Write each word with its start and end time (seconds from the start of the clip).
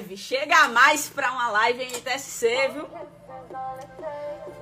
live. 0.00 0.16
Chega 0.16 0.68
mais 0.68 1.08
para 1.08 1.30
uma 1.30 1.48
live 1.50 1.84
NTSC, 1.84 2.70
viu? 2.72 2.88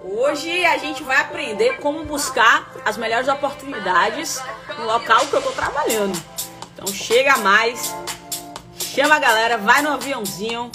Hoje 0.03 0.64
a 0.64 0.79
gente 0.79 1.03
vai 1.03 1.17
aprender 1.21 1.76
como 1.79 2.04
buscar 2.04 2.71
as 2.84 2.96
melhores 2.96 3.29
oportunidades 3.29 4.43
no 4.77 4.85
local 4.85 5.27
que 5.27 5.35
eu 5.35 5.43
tô 5.43 5.53
trabalhando. 5.53 6.21
Então 6.72 6.87
chega 6.93 7.37
mais, 7.38 7.95
chama 8.79 9.16
a 9.16 9.19
galera, 9.19 9.59
vai 9.59 9.82
no 9.82 9.93
aviãozinho, 9.93 10.71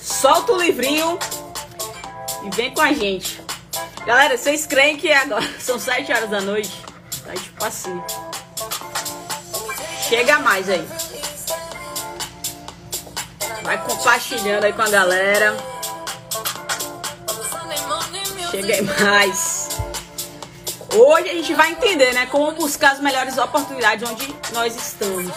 solta 0.00 0.52
o 0.52 0.60
livrinho 0.60 1.18
e 2.44 2.50
vem 2.54 2.72
com 2.72 2.80
a 2.80 2.92
gente. 2.92 3.40
Galera, 4.04 4.36
vocês 4.36 4.66
creem 4.66 4.96
que 4.96 5.12
agora 5.12 5.46
são 5.60 5.78
7 5.78 6.12
horas 6.12 6.30
da 6.30 6.40
noite? 6.40 6.72
Tá 7.24 7.34
tipo 7.34 7.64
assim. 7.64 8.02
Chega 10.08 10.40
mais 10.40 10.68
aí. 10.68 10.86
Vai 13.62 13.82
compartilhando 13.84 14.64
aí 14.64 14.72
com 14.72 14.82
a 14.82 14.88
galera. 14.88 15.56
Chega 18.50 18.82
mais. 19.04 19.68
Hoje 20.94 21.30
a 21.30 21.34
gente 21.34 21.54
vai 21.54 21.70
entender, 21.70 22.12
né, 22.12 22.26
como 22.26 22.52
buscar 22.52 22.92
as 22.92 23.00
melhores 23.00 23.38
oportunidades 23.38 24.08
onde 24.08 24.34
nós 24.52 24.76
estamos. 24.76 25.32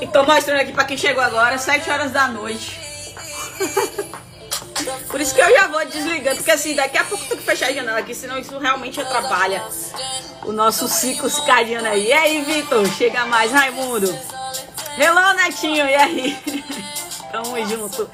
Então 0.00 0.24
mostrando 0.24 0.60
aqui 0.60 0.72
para 0.72 0.84
quem 0.84 0.96
chegou 0.96 1.22
agora, 1.22 1.58
7 1.58 1.90
horas 1.90 2.12
da 2.12 2.28
noite. 2.28 2.80
Por 5.08 5.20
isso 5.20 5.34
que 5.34 5.40
eu 5.40 5.50
já 5.50 5.66
vou 5.66 5.84
desligando, 5.84 6.36
porque 6.36 6.50
assim, 6.52 6.74
daqui 6.74 6.96
a 6.96 7.04
pouco 7.04 7.24
tenho 7.24 7.38
que 7.38 7.44
fechar 7.44 7.68
a 7.68 7.72
janela 7.72 7.98
aqui, 7.98 8.14
senão 8.14 8.38
isso 8.38 8.56
realmente 8.58 9.00
atrapalha 9.00 9.62
o 10.44 10.52
nosso 10.52 10.88
ciclo 10.88 11.28
circadiano 11.28 11.88
aí. 11.88 12.06
E 12.06 12.12
aí, 12.12 12.42
Vitor? 12.42 12.86
Chega 12.94 13.26
mais, 13.26 13.52
Raimundo. 13.52 14.16
Hello, 14.98 15.32
Netinho, 15.34 15.86
e 15.86 15.94
aí? 15.94 16.36
Tamo 17.30 17.68
junto. 17.68 18.10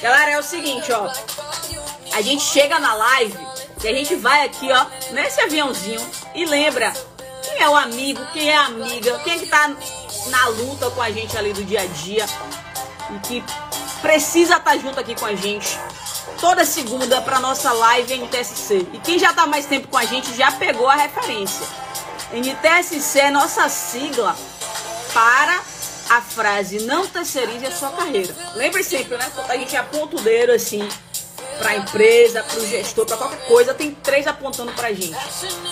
Galera, 0.00 0.32
é 0.32 0.38
o 0.38 0.42
seguinte, 0.42 0.90
ó. 0.92 1.10
A 2.12 2.20
gente 2.20 2.42
chega 2.42 2.78
na 2.78 2.94
live 2.94 3.38
e 3.82 3.88
a 3.88 3.92
gente 3.92 4.16
vai 4.16 4.44
aqui, 4.44 4.68
ó, 4.72 4.86
nesse 5.12 5.40
aviãozinho 5.40 6.00
e 6.34 6.44
lembra 6.44 6.92
quem 7.42 7.62
é 7.62 7.68
o 7.68 7.76
amigo, 7.76 8.20
quem 8.32 8.50
é 8.50 8.56
a 8.56 8.66
amiga, 8.66 9.18
quem 9.24 9.34
é 9.34 9.38
que 9.38 9.46
tá 9.46 9.70
na 10.26 10.48
luta 10.48 10.90
com 10.90 11.00
a 11.00 11.10
gente 11.10 11.36
ali 11.36 11.52
do 11.52 11.64
dia 11.64 11.82
a 11.82 11.86
dia 11.86 12.26
e 13.14 13.18
que 13.20 13.44
precisa 14.02 14.56
estar 14.56 14.72
tá 14.72 14.78
junto 14.78 14.98
aqui 14.98 15.14
com 15.14 15.26
a 15.26 15.34
gente 15.34 15.78
toda 16.40 16.64
segunda 16.64 17.20
para 17.22 17.40
nossa 17.40 17.72
live 17.72 18.14
NTSC. 18.14 18.86
E 18.92 18.98
quem 18.98 19.18
já 19.18 19.30
está 19.30 19.46
mais 19.46 19.66
tempo 19.66 19.88
com 19.88 19.96
a 19.96 20.04
gente 20.04 20.34
já 20.34 20.50
pegou 20.52 20.88
a 20.88 20.96
referência. 20.96 21.66
NTSC 22.32 23.20
é 23.20 23.30
nossa 23.30 23.68
sigla 23.68 24.36
para 25.12 25.60
a 26.08 26.22
frase 26.22 26.80
não 26.80 27.06
terceirize 27.06 27.66
a 27.66 27.70
sua 27.70 27.90
carreira. 27.90 28.34
Lembre 28.54 28.82
sempre, 28.82 29.16
né? 29.16 29.30
A 29.48 29.56
gente 29.56 29.76
aponta 29.76 30.16
o 30.16 30.20
dedo 30.20 30.52
assim 30.52 30.88
para 31.58 31.70
a 31.70 31.76
empresa, 31.76 32.42
para 32.42 32.58
o 32.58 32.66
gestor, 32.66 33.04
para 33.04 33.16
qualquer 33.16 33.46
coisa, 33.46 33.74
tem 33.74 33.92
três 33.92 34.26
apontando 34.26 34.72
para 34.72 34.88
a 34.88 34.92
gente. 34.92 35.16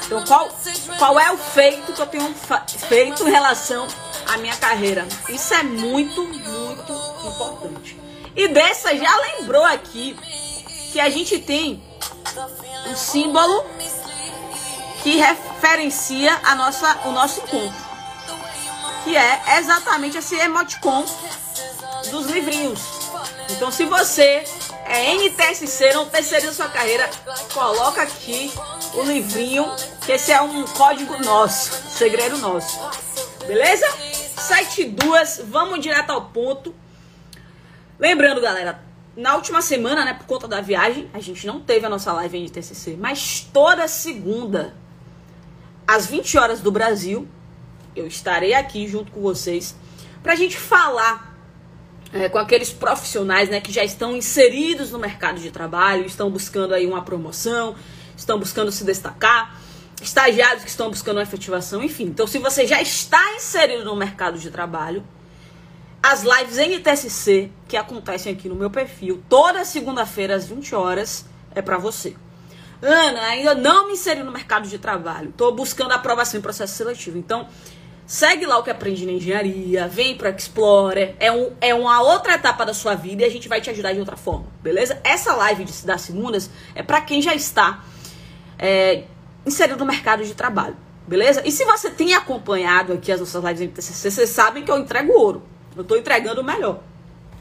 Então, 0.05 0.25
qual, 0.25 0.51
qual 0.99 1.19
é 1.21 1.31
o 1.31 1.39
feito 1.39 1.93
que 1.93 2.03
eu 2.03 2.07
tenho 2.07 2.35
feito 2.89 3.27
em 3.27 3.31
relação 3.31 3.87
à 4.27 4.37
minha 4.39 4.57
carreira? 4.57 5.07
Isso 5.29 5.55
é 5.55 5.63
muito, 5.63 6.25
muito 6.25 6.93
importante. 7.25 7.99
E 8.35 8.49
dessa 8.49 8.95
já 8.97 9.17
lembrou 9.17 9.65
aqui 9.65 10.17
que 10.93 11.01
a 11.01 11.09
gente 11.09 11.39
tem 11.39 11.83
um 12.87 12.97
símbolo 12.97 13.65
que 15.03 15.17
referencia 15.17 16.39
a 16.43 16.55
nossa, 16.55 17.01
o 17.05 17.13
nosso 17.13 17.41
encontro. 17.41 17.86
Que 19.07 19.17
é 19.17 19.61
exatamente 19.61 20.19
esse 20.19 20.35
emoticon 20.35 21.07
dos 22.11 22.27
livrinhos. 22.27 22.81
Então, 23.53 23.71
se 23.71 23.85
você 23.85 24.43
é 24.85 25.15
NTSC, 25.15 25.95
não 25.95 26.07
terceiriza 26.07 26.53
sua 26.53 26.69
carreira, 26.69 27.09
coloca 27.55 28.03
aqui 28.03 28.53
o 28.95 29.03
livrinho, 29.03 29.65
que 30.05 30.11
esse 30.11 30.33
é 30.33 30.41
um 30.41 30.65
código 30.65 31.17
nosso, 31.23 31.89
segredo 31.89 32.37
nosso. 32.39 32.81
Beleza? 33.47 33.87
Sete 34.41 34.83
duas, 34.83 35.41
vamos 35.45 35.79
direto 35.79 36.11
ao 36.11 36.23
ponto. 36.23 36.75
Lembrando, 38.01 38.41
galera, 38.41 38.83
na 39.17 39.37
última 39.37 39.63
semana, 39.63 40.05
né, 40.05 40.15
por 40.15 40.27
conta 40.27 40.49
da 40.49 40.61
viagem, 40.61 41.09
a 41.15 41.21
gente 41.21 41.47
não 41.47 41.61
teve 41.61 41.87
a 41.87 41.89
nossa 41.89 42.13
live 42.13 42.43
de 42.47 42.51
TCC, 42.51 42.97
mas 42.99 43.49
toda 43.53 43.87
segunda, 43.87 44.75
às 45.87 46.09
20 46.09 46.37
horas 46.39 46.61
do 46.61 46.73
Brasil, 46.73 47.29
eu 47.97 48.07
estarei 48.07 48.55
aqui 48.55 48.87
junto 48.87 49.11
com 49.11 49.21
vocês 49.21 49.75
para 50.23 50.33
a 50.33 50.37
gente 50.37 50.57
falar 50.57 51.37
é, 52.13 52.29
com 52.29 52.39
aqueles 52.39 52.71
profissionais 52.71 53.49
né, 53.49 53.61
que 53.61 53.73
já 53.73 53.85
estão 53.85 54.17
inseridos 54.17 54.91
no 54.91 54.99
mercado 54.99 55.41
de 55.41 55.51
trabalho, 55.51 56.05
estão 56.07 56.31
buscando 56.31 56.75
aí 56.75 56.87
uma 56.87 57.03
promoção, 57.03 57.75
estão 58.17 58.39
buscando 58.39 58.71
se 58.71 58.85
destacar, 58.85 59.61
estagiários 60.01 60.63
que 60.63 60.71
estão 60.71 60.89
buscando 60.89 61.17
uma 61.17 61.23
efetivação, 61.23 61.83
enfim. 61.83 62.05
Então, 62.05 62.27
se 62.27 62.39
você 62.39 62.67
já 62.67 62.81
está 62.81 63.35
inserido 63.35 63.85
no 63.85 63.97
mercado 63.97 64.39
de 64.39 64.51
trabalho, 64.51 65.05
as 66.03 66.23
lives 66.23 66.57
NTSC 66.57 67.51
que 67.67 67.77
acontecem 67.77 68.33
aqui 68.33 68.49
no 68.49 68.55
meu 68.55 68.71
perfil, 68.71 69.23
toda 69.29 69.65
segunda-feira 69.65 70.37
às 70.37 70.47
20 70.47 70.75
horas, 70.75 71.27
é 71.55 71.61
para 71.61 71.79
você. 71.79 72.15
Ana, 72.81 73.21
ainda 73.23 73.55
não 73.55 73.87
me 73.87 73.95
inseri 73.95 74.23
no 74.23 74.31
mercado 74.31 74.69
de 74.69 74.79
trabalho, 74.79 75.31
estou 75.31 75.55
buscando 75.55 75.93
aprovação 75.93 76.39
em 76.39 76.43
processo 76.43 76.75
seletivo. 76.75 77.19
Então, 77.19 77.49
segue 78.07 78.47
lá 78.47 78.59
o 78.59 78.63
que 78.63 78.71
aprendi 78.71 79.05
na 79.05 79.13
engenharia, 79.13 79.89
vem 79.89 80.17
para 80.17 80.31
Explorer, 80.31 81.17
é, 81.19 81.33
um, 81.33 81.53
é 81.61 81.75
uma 81.75 82.01
outra 82.03 82.35
etapa 82.35 82.65
da 82.65 82.73
sua 82.73 82.95
vida 82.95 83.23
e 83.23 83.25
a 83.27 83.31
gente 83.31 83.49
vai 83.49 83.61
te 83.61 83.69
ajudar 83.69 83.93
de 83.93 83.99
outra 83.99 84.17
forma, 84.17 84.47
beleza? 84.63 85.01
Essa 85.03 85.35
live 85.35 85.65
de, 85.65 85.85
das 85.85 86.03
segundas 86.03 86.49
é 86.75 86.83
para 86.83 87.01
quem 87.01 87.21
já 87.21 87.35
está 87.35 87.85
é, 88.59 89.05
inserido 89.45 89.79
no 89.79 89.85
mercado 89.85 90.25
de 90.25 90.35
trabalho, 90.35 90.77
beleza? 91.07 91.43
E 91.45 91.51
se 91.51 91.65
você 91.65 91.91
tem 91.91 92.15
acompanhado 92.15 92.93
aqui 92.93 93.11
as 93.11 93.19
nossas 93.19 93.43
lives 93.43 93.61
NTCC, 93.61 94.11
vocês 94.11 94.31
sabem 94.31 94.65
que 94.65 94.71
eu 94.71 94.79
entrego 94.79 95.13
ouro. 95.13 95.43
Eu 95.75 95.83
estou 95.83 95.99
entregando 95.99 96.41
o 96.41 96.45
melhor. 96.45 96.81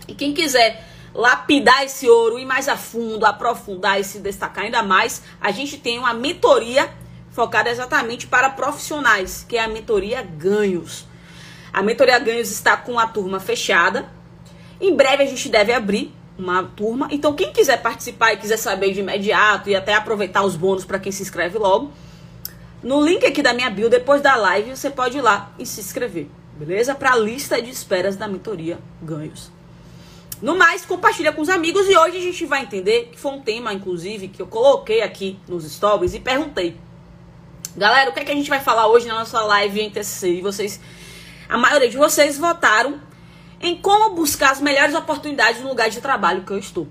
E 0.08 0.14
quem 0.14 0.34
quiser 0.34 0.86
lapidar 1.14 1.84
esse 1.84 2.10
ouro, 2.10 2.38
ir 2.38 2.46
mais 2.46 2.68
a 2.68 2.76
fundo, 2.76 3.26
aprofundar 3.26 4.00
e 4.00 4.04
se 4.04 4.20
destacar 4.20 4.66
ainda 4.66 4.84
mais, 4.84 5.22
a 5.40 5.52
gente 5.52 5.78
tem 5.78 5.98
uma 5.98 6.14
mentoria 6.14 6.90
focada 7.36 7.70
exatamente 7.70 8.26
para 8.26 8.50
profissionais, 8.50 9.46
que 9.48 9.58
é 9.58 9.64
a 9.64 9.68
mentoria 9.68 10.24
Ganhos. 10.24 11.06
A 11.72 11.84
mentoria 11.84 12.18
Ganhos 12.18 12.50
está 12.50 12.76
com 12.76 12.98
a 12.98 13.06
turma 13.06 13.40
fechada. 13.40 14.10
Em 14.82 14.96
breve 14.96 15.24
a 15.24 15.26
gente 15.28 15.50
deve 15.50 15.72
abrir 15.72 16.12
uma 16.38 16.64
turma. 16.64 17.08
Então, 17.12 17.34
quem 17.34 17.52
quiser 17.52 17.82
participar 17.82 18.34
e 18.34 18.38
quiser 18.38 18.58
saber 18.58 18.94
de 18.94 19.02
imediato 19.02 19.70
e 19.70 19.76
até 19.76 19.94
aproveitar 19.94 20.44
os 20.44 20.56
bônus 20.56 20.86
para 20.86 20.98
quem 20.98 21.12
se 21.12 21.22
inscreve 21.22 21.58
logo, 21.58 21.92
no 22.82 23.06
link 23.06 23.26
aqui 23.26 23.44
da 23.44 23.54
minha 23.54 23.70
bio, 23.70 23.90
depois 23.90 24.22
da 24.22 24.36
live, 24.36 24.76
você 24.76 24.90
pode 24.90 25.18
ir 25.18 25.22
lá 25.22 25.52
e 25.60 25.66
se 25.66 25.80
inscrever 25.80 26.30
beleza? 26.56 26.96
Para 26.96 27.14
a 27.14 27.18
lista 27.18 27.62
de 27.62 27.70
esperas 27.70 28.16
da 28.16 28.28
mentoria 28.28 28.80
Ganhos. 29.02 29.52
No 30.42 30.56
mais, 30.56 30.86
compartilha 30.86 31.32
com 31.32 31.42
os 31.42 31.50
amigos 31.50 31.88
e 31.90 31.96
hoje 31.96 32.18
a 32.18 32.22
gente 32.22 32.46
vai 32.46 32.62
entender 32.62 33.10
que 33.12 33.20
foi 33.20 33.32
um 33.32 33.42
tema, 33.42 33.74
inclusive, 33.74 34.28
que 34.28 34.42
eu 34.42 34.48
coloquei 34.48 35.02
aqui 35.02 35.40
nos 35.48 35.70
stories 35.70 36.14
e 36.14 36.20
perguntei. 36.20 36.78
Galera, 37.78 38.10
o 38.10 38.14
que 38.14 38.22
é 38.22 38.24
que 38.24 38.32
a 38.32 38.36
gente 38.36 38.50
vai 38.50 38.62
falar 38.62 38.88
hoje 38.88 39.06
na 39.06 39.16
nossa 39.16 39.42
live 39.42 39.82
em 39.82 39.90
TCC? 39.90 40.42
Vocês, 40.42 40.80
a 41.50 41.58
maioria 41.58 41.90
de 41.90 41.98
vocês 41.98 42.38
votaram 42.38 43.02
em 43.60 43.76
como 43.76 44.16
buscar 44.16 44.52
as 44.52 44.62
melhores 44.62 44.96
oportunidades 44.96 45.62
no 45.62 45.68
lugar 45.68 45.90
de 45.90 46.00
trabalho 46.00 46.44
que 46.44 46.52
eu 46.52 46.58
estou. 46.58 46.88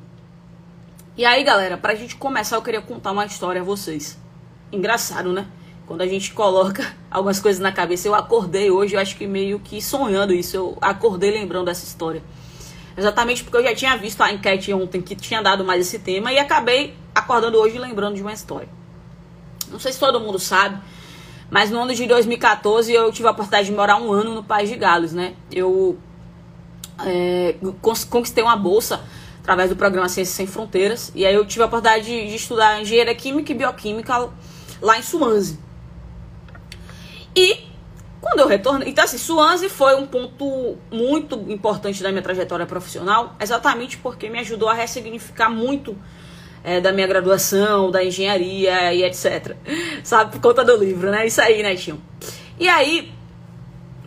E 1.17 1.25
aí, 1.25 1.43
galera, 1.43 1.79
pra 1.79 1.95
gente 1.95 2.17
começar, 2.17 2.57
eu 2.57 2.63
queria 2.63 2.83
contar 2.83 3.13
uma 3.13 3.25
história 3.25 3.63
a 3.63 3.65
vocês. 3.65 4.19
Engraçado, 4.71 5.33
né? 5.33 5.47
Quando 5.87 6.03
a 6.03 6.07
gente 6.07 6.35
coloca 6.35 6.95
algumas 7.11 7.41
coisas 7.41 7.63
na 7.63 7.73
cabeça, 7.73 8.07
eu 8.07 8.15
acordei 8.15 8.71
hoje, 8.71 8.95
eu 8.95 9.01
acho 9.01 9.17
que 9.17 9.27
meio 9.27 9.59
que 9.61 9.81
sonhando 9.81 10.35
isso, 10.35 10.55
eu 10.55 10.77
acordei 10.83 11.31
lembrando 11.31 11.67
dessa 11.67 11.87
história. 11.87 12.23
Exatamente 12.95 13.43
porque 13.43 13.57
eu 13.57 13.63
já 13.63 13.75
tinha 13.75 13.97
visto 13.97 14.21
a 14.21 14.31
enquete 14.31 14.71
ontem 14.75 15.01
que 15.01 15.17
tinha 15.17 15.43
dado 15.43 15.65
mais 15.65 15.81
esse 15.81 15.99
tema 15.99 16.31
e 16.31 16.39
acabei 16.39 16.95
acordando 17.15 17.57
hoje 17.57 17.79
lembrando 17.79 18.17
de 18.17 18.21
uma 18.21 18.35
história. 18.35 18.84
Não 19.75 19.81
sei 19.81 19.93
se 19.93 19.99
todo 19.99 20.21
mundo 20.21 20.39
sabe, 20.39 20.81
mas 21.51 21.69
no 21.69 21.83
ano 21.83 21.93
de 21.93 22.07
2014 22.07 22.93
eu 22.93 23.11
tive 23.11 23.27
a 23.27 23.33
oportunidade 23.33 23.67
de 23.67 23.75
morar 23.75 23.97
um 23.97 24.13
ano 24.13 24.33
no 24.33 24.45
País 24.45 24.71
de 24.71 24.77
Gales, 24.77 25.13
né? 25.13 25.35
Eu 25.51 25.99
é, 27.05 27.57
conquistei 27.83 28.45
uma 28.45 28.55
bolsa 28.55 29.01
através 29.41 29.71
do 29.71 29.75
programa 29.75 30.09
Ciências 30.09 30.37
Sem 30.37 30.47
Fronteiras 30.47 31.11
e 31.13 31.27
aí 31.27 31.35
eu 31.35 31.45
tive 31.45 31.65
a 31.65 31.67
oportunidade 31.67 32.05
de, 32.05 32.29
de 32.29 32.37
estudar 32.37 32.81
engenharia 32.81 33.17
química 33.17 33.51
e 33.51 33.55
bioquímica 33.57 34.31
lá 34.81 34.97
em 34.97 35.03
Swansea. 35.03 35.59
E 37.35 37.65
quando 38.21 38.39
eu 38.39 38.47
retornei. 38.47 38.89
Então, 38.89 39.03
assim, 39.03 39.19
Swansea 39.19 39.69
foi 39.69 39.97
um 39.97 40.07
ponto 40.07 40.79
muito 40.89 41.35
importante 41.51 42.01
da 42.01 42.11
minha 42.11 42.23
trajetória 42.23 42.65
profissional, 42.65 43.35
exatamente 43.41 43.99
porque 43.99 44.31
me 44.31 44.39
ajudou 44.39 44.69
a 44.69 44.73
ressignificar 44.73 45.51
muito 45.51 45.97
é, 46.65 46.81
da 46.81 46.91
minha 46.91 47.07
graduação, 47.07 47.91
da 47.91 48.03
engenharia 48.03 48.95
e 48.95 49.05
etc. 49.05 49.55
Sabe, 50.03 50.33
por 50.33 50.41
conta 50.41 50.65
do 50.65 50.75
livro, 50.77 51.11
né? 51.11 51.27
Isso 51.27 51.41
aí, 51.43 51.63
né? 51.63 51.77
E 52.59 52.69
aí, 52.69 53.13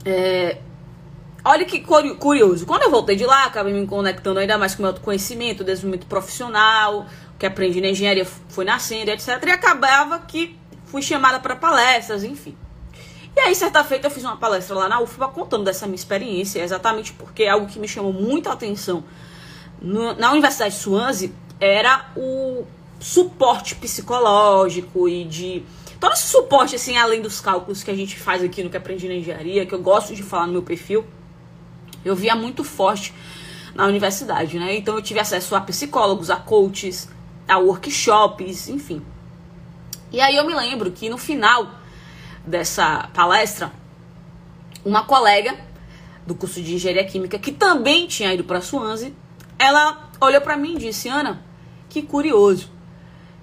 é, 0.03 0.57
olha 1.45 1.63
que 1.65 1.81
curioso. 1.81 2.65
Quando 2.65 2.81
eu 2.81 2.89
voltei 2.89 3.15
de 3.15 3.25
lá, 3.25 3.45
acabei 3.45 3.71
me 3.71 3.85
conectando 3.85 4.39
ainda 4.39 4.57
mais 4.57 4.73
com 4.73 4.79
o 4.79 4.83
meu 4.83 4.89
autoconhecimento, 4.89 5.63
desenvolvimento 5.63 6.07
profissional, 6.07 7.05
que 7.37 7.45
aprendi 7.45 7.79
na 7.79 7.89
engenharia 7.89 8.25
foi 8.25 8.65
nascendo, 8.65 9.11
etc. 9.11 9.27
E 9.45 9.51
acabava 9.51 10.19
que 10.19 10.57
fui 10.85 11.03
chamada 11.03 11.39
para 11.39 11.55
palestras, 11.55 12.23
enfim. 12.23 12.57
E 13.35 13.39
aí, 13.39 13.53
certa 13.53 13.83
feita, 13.83 14.07
eu 14.07 14.11
fiz 14.11 14.23
uma 14.23 14.35
palestra 14.35 14.75
lá 14.75 14.89
na 14.89 14.99
UFBA 14.99 15.27
contando 15.27 15.63
dessa 15.63 15.85
minha 15.85 15.95
experiência, 15.95 16.59
exatamente 16.59 17.13
porque 17.13 17.43
é 17.43 17.49
algo 17.49 17.67
que 17.67 17.77
me 17.77 17.87
chamou 17.87 18.11
muita 18.11 18.51
atenção 18.51 19.03
no, 19.79 20.15
na 20.15 20.31
Universidade 20.31 20.73
de 20.73 20.81
Swansea 20.81 21.29
era 21.59 22.11
o 22.15 22.65
suporte 22.99 23.75
psicológico 23.75 25.07
e 25.07 25.23
de 25.23 25.63
todo 25.99 26.13
esse 26.13 26.27
suporte 26.27 26.75
assim 26.75 26.97
além 26.97 27.21
dos 27.21 27.39
cálculos 27.39 27.83
que 27.83 27.91
a 27.91 27.95
gente 27.95 28.17
faz 28.17 28.43
aqui 28.43 28.63
no 28.63 28.69
que 28.69 28.77
aprendi 28.77 29.07
na 29.07 29.15
engenharia 29.15 29.65
que 29.65 29.73
eu 29.73 29.81
gosto 29.81 30.15
de 30.15 30.23
falar 30.23 30.47
no 30.47 30.53
meu 30.53 30.63
perfil 30.63 31.05
eu 32.03 32.15
via 32.15 32.35
muito 32.35 32.63
forte 32.63 33.13
na 33.75 33.85
universidade 33.85 34.57
né? 34.57 34.75
Então 34.77 34.95
eu 34.95 35.01
tive 35.01 35.19
acesso 35.19 35.55
a 35.55 35.61
psicólogos 35.61 36.29
a 36.29 36.37
coaches 36.37 37.09
a 37.47 37.57
workshops 37.57 38.67
enfim. 38.67 39.01
E 40.11 40.19
aí 40.19 40.35
eu 40.35 40.45
me 40.45 40.53
lembro 40.53 40.91
que 40.91 41.09
no 41.09 41.17
final 41.17 41.69
dessa 42.45 43.09
palestra 43.13 43.71
uma 44.83 45.03
colega 45.03 45.57
do 46.25 46.33
curso 46.33 46.61
de 46.61 46.75
engenharia 46.75 47.05
química 47.05 47.37
que 47.37 47.51
também 47.51 48.07
tinha 48.07 48.33
ido 48.33 48.43
para 48.43 48.61
Swansea 48.61 49.13
ela 49.59 50.09
olhou 50.19 50.41
para 50.41 50.57
mim 50.57 50.75
e 50.75 50.79
disse 50.79 51.09
Ana 51.09 51.46
que 52.01 52.07
curioso 52.07 52.69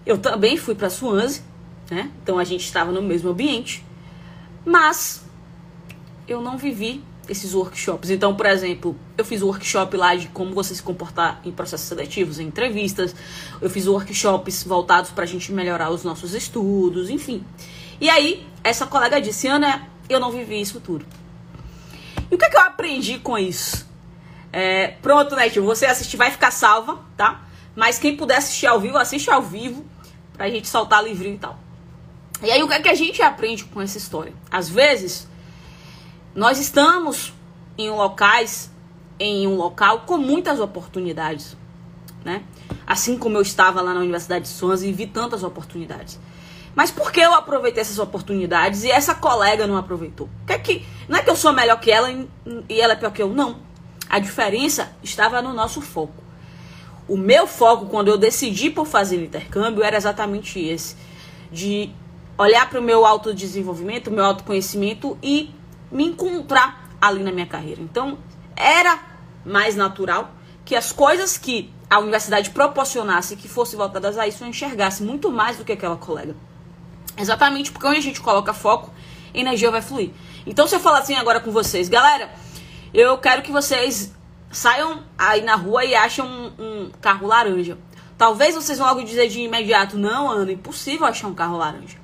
eu 0.06 0.18
também 0.18 0.56
fui 0.56 0.74
para 0.74 0.90
Swansea, 0.90 1.42
né? 1.90 2.10
Então 2.22 2.38
a 2.38 2.44
gente 2.44 2.64
estava 2.64 2.92
no 2.92 3.02
mesmo 3.02 3.30
ambiente, 3.30 3.84
mas 4.64 5.24
eu 6.28 6.40
não 6.40 6.58
vivi 6.58 7.02
esses 7.28 7.54
workshops. 7.54 8.10
Então, 8.10 8.34
por 8.34 8.44
exemplo, 8.46 8.96
eu 9.16 9.24
fiz 9.24 9.42
um 9.42 9.46
workshop 9.46 9.96
lá 9.96 10.14
de 10.14 10.28
como 10.28 10.54
você 10.54 10.74
se 10.74 10.82
comportar 10.82 11.40
em 11.44 11.50
processos 11.50 11.88
seletivos, 11.88 12.38
em 12.38 12.46
entrevistas. 12.46 13.14
Eu 13.62 13.70
fiz 13.70 13.86
workshops 13.86 14.62
voltados 14.64 15.10
para 15.10 15.24
a 15.24 15.26
gente 15.26 15.50
melhorar 15.50 15.90
os 15.90 16.04
nossos 16.04 16.34
estudos, 16.34 17.08
enfim. 17.08 17.42
E 17.98 18.10
aí, 18.10 18.46
essa 18.62 18.86
colega 18.86 19.20
disse, 19.20 19.48
Ana, 19.48 19.88
eu 20.08 20.20
não 20.20 20.30
vivi 20.30 20.60
isso 20.60 20.80
tudo. 20.80 21.06
E 22.30 22.34
o 22.34 22.38
que, 22.38 22.44
é 22.44 22.50
que 22.50 22.56
eu 22.56 22.60
aprendi 22.60 23.18
com 23.18 23.38
isso? 23.38 23.88
É, 24.52 24.88
pronto, 25.00 25.34
né, 25.34 25.48
tio? 25.48 25.64
Você 25.64 25.86
assistir 25.86 26.18
vai 26.18 26.30
ficar 26.30 26.50
salva, 26.50 26.98
tá? 27.16 27.43
Mas 27.74 27.98
quem 27.98 28.16
puder 28.16 28.38
assistir 28.38 28.66
ao 28.66 28.80
vivo, 28.80 28.96
assiste 28.96 29.30
ao 29.30 29.42
vivo 29.42 29.84
pra 30.32 30.48
gente 30.48 30.68
soltar 30.68 31.02
livrinho 31.02 31.34
e 31.34 31.38
tal. 31.38 31.58
E 32.42 32.50
aí 32.50 32.62
o 32.62 32.68
que 32.68 32.74
é 32.74 32.80
que 32.80 32.88
a 32.88 32.94
gente 32.94 33.22
aprende 33.22 33.64
com 33.64 33.80
essa 33.80 33.96
história? 33.96 34.32
Às 34.50 34.68
vezes, 34.68 35.28
nós 36.34 36.58
estamos 36.58 37.32
em 37.78 37.90
locais, 37.90 38.70
em 39.18 39.46
um 39.46 39.56
local 39.56 40.00
com 40.00 40.18
muitas 40.18 40.60
oportunidades, 40.60 41.56
né? 42.24 42.42
Assim 42.86 43.18
como 43.18 43.36
eu 43.36 43.42
estava 43.42 43.80
lá 43.80 43.94
na 43.94 44.00
Universidade 44.00 44.44
de 44.44 44.50
Swansea 44.50 44.88
e 44.88 44.92
vi 44.92 45.06
tantas 45.06 45.42
oportunidades. 45.42 46.18
Mas 46.74 46.90
por 46.90 47.12
que 47.12 47.20
eu 47.20 47.32
aproveitei 47.32 47.80
essas 47.80 47.98
oportunidades 47.98 48.82
e 48.82 48.90
essa 48.90 49.14
colega 49.14 49.66
não 49.66 49.76
aproveitou? 49.76 50.28
Que 50.46 50.52
é 50.52 50.58
que, 50.58 50.86
não 51.08 51.18
é 51.18 51.22
que 51.22 51.30
eu 51.30 51.36
sou 51.36 51.52
melhor 51.52 51.78
que 51.78 51.90
ela 51.90 52.10
e 52.68 52.80
ela 52.80 52.94
é 52.94 52.96
pior 52.96 53.12
que 53.12 53.22
eu, 53.22 53.30
não. 53.30 53.60
A 54.10 54.18
diferença 54.18 54.92
estava 55.02 55.40
no 55.40 55.52
nosso 55.52 55.80
foco. 55.80 56.23
O 57.06 57.16
meu 57.16 57.46
foco 57.46 57.86
quando 57.86 58.08
eu 58.08 58.16
decidi 58.16 58.70
por 58.70 58.86
fazer 58.86 59.22
intercâmbio 59.22 59.82
era 59.82 59.96
exatamente 59.96 60.58
esse, 60.58 60.96
de 61.52 61.90
olhar 62.38 62.68
para 62.68 62.80
o 62.80 62.82
meu 62.82 63.04
autodesenvolvimento, 63.04 64.10
meu 64.10 64.24
autoconhecimento 64.24 65.16
e 65.22 65.50
me 65.90 66.04
encontrar 66.04 66.88
ali 67.00 67.22
na 67.22 67.30
minha 67.30 67.46
carreira. 67.46 67.80
Então, 67.80 68.18
era 68.56 68.98
mais 69.44 69.76
natural 69.76 70.32
que 70.64 70.74
as 70.74 70.92
coisas 70.92 71.36
que 71.36 71.70
a 71.88 71.98
universidade 71.98 72.50
proporcionasse 72.50 73.36
que 73.36 73.48
fossem 73.48 73.76
voltadas 73.76 74.16
a 74.16 74.26
isso 74.26 74.42
eu 74.42 74.48
enxergasse 74.48 75.02
muito 75.02 75.30
mais 75.30 75.58
do 75.58 75.64
que 75.64 75.72
aquela 75.72 75.96
colega. 75.96 76.34
Exatamente 77.16 77.70
porque 77.70 77.86
onde 77.86 77.98
a 77.98 78.02
gente 78.02 78.20
coloca 78.20 78.52
foco, 78.52 78.90
energia 79.32 79.70
vai 79.70 79.82
fluir. 79.82 80.10
Então, 80.46 80.66
se 80.66 80.74
eu 80.74 80.80
falar 80.80 80.98
assim 80.98 81.14
agora 81.14 81.38
com 81.38 81.50
vocês, 81.50 81.88
galera, 81.88 82.32
eu 82.92 83.16
quero 83.18 83.42
que 83.42 83.52
vocês 83.52 84.12
saiam 84.54 85.02
aí 85.18 85.42
na 85.42 85.56
rua 85.56 85.84
e 85.84 85.94
acham 85.94 86.26
um, 86.26 86.52
um 86.58 86.90
carro 87.00 87.26
laranja. 87.26 87.76
Talvez 88.16 88.54
vocês 88.54 88.78
vão 88.78 88.86
logo 88.86 89.02
dizer 89.02 89.28
de 89.28 89.40
imediato, 89.40 89.98
não, 89.98 90.30
Ana, 90.30 90.52
impossível 90.52 91.06
achar 91.06 91.26
um 91.26 91.34
carro 91.34 91.56
laranja. 91.56 91.98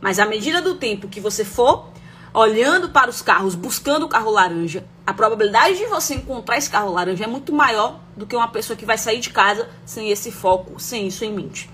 Mas 0.00 0.18
à 0.18 0.24
medida 0.24 0.62
do 0.62 0.76
tempo 0.76 1.08
que 1.08 1.20
você 1.20 1.44
for 1.44 1.90
olhando 2.32 2.88
para 2.88 3.10
os 3.10 3.20
carros, 3.20 3.54
buscando 3.54 4.06
o 4.06 4.08
carro 4.08 4.30
laranja, 4.30 4.86
a 5.06 5.12
probabilidade 5.12 5.76
de 5.76 5.86
você 5.86 6.14
encontrar 6.14 6.56
esse 6.56 6.70
carro 6.70 6.92
laranja 6.92 7.24
é 7.24 7.26
muito 7.26 7.52
maior 7.52 8.00
do 8.16 8.26
que 8.26 8.34
uma 8.34 8.48
pessoa 8.48 8.76
que 8.76 8.86
vai 8.86 8.96
sair 8.96 9.20
de 9.20 9.30
casa 9.30 9.68
sem 9.84 10.10
esse 10.10 10.32
foco, 10.32 10.80
sem 10.80 11.06
isso 11.06 11.24
em 11.24 11.32
mente. 11.32 11.68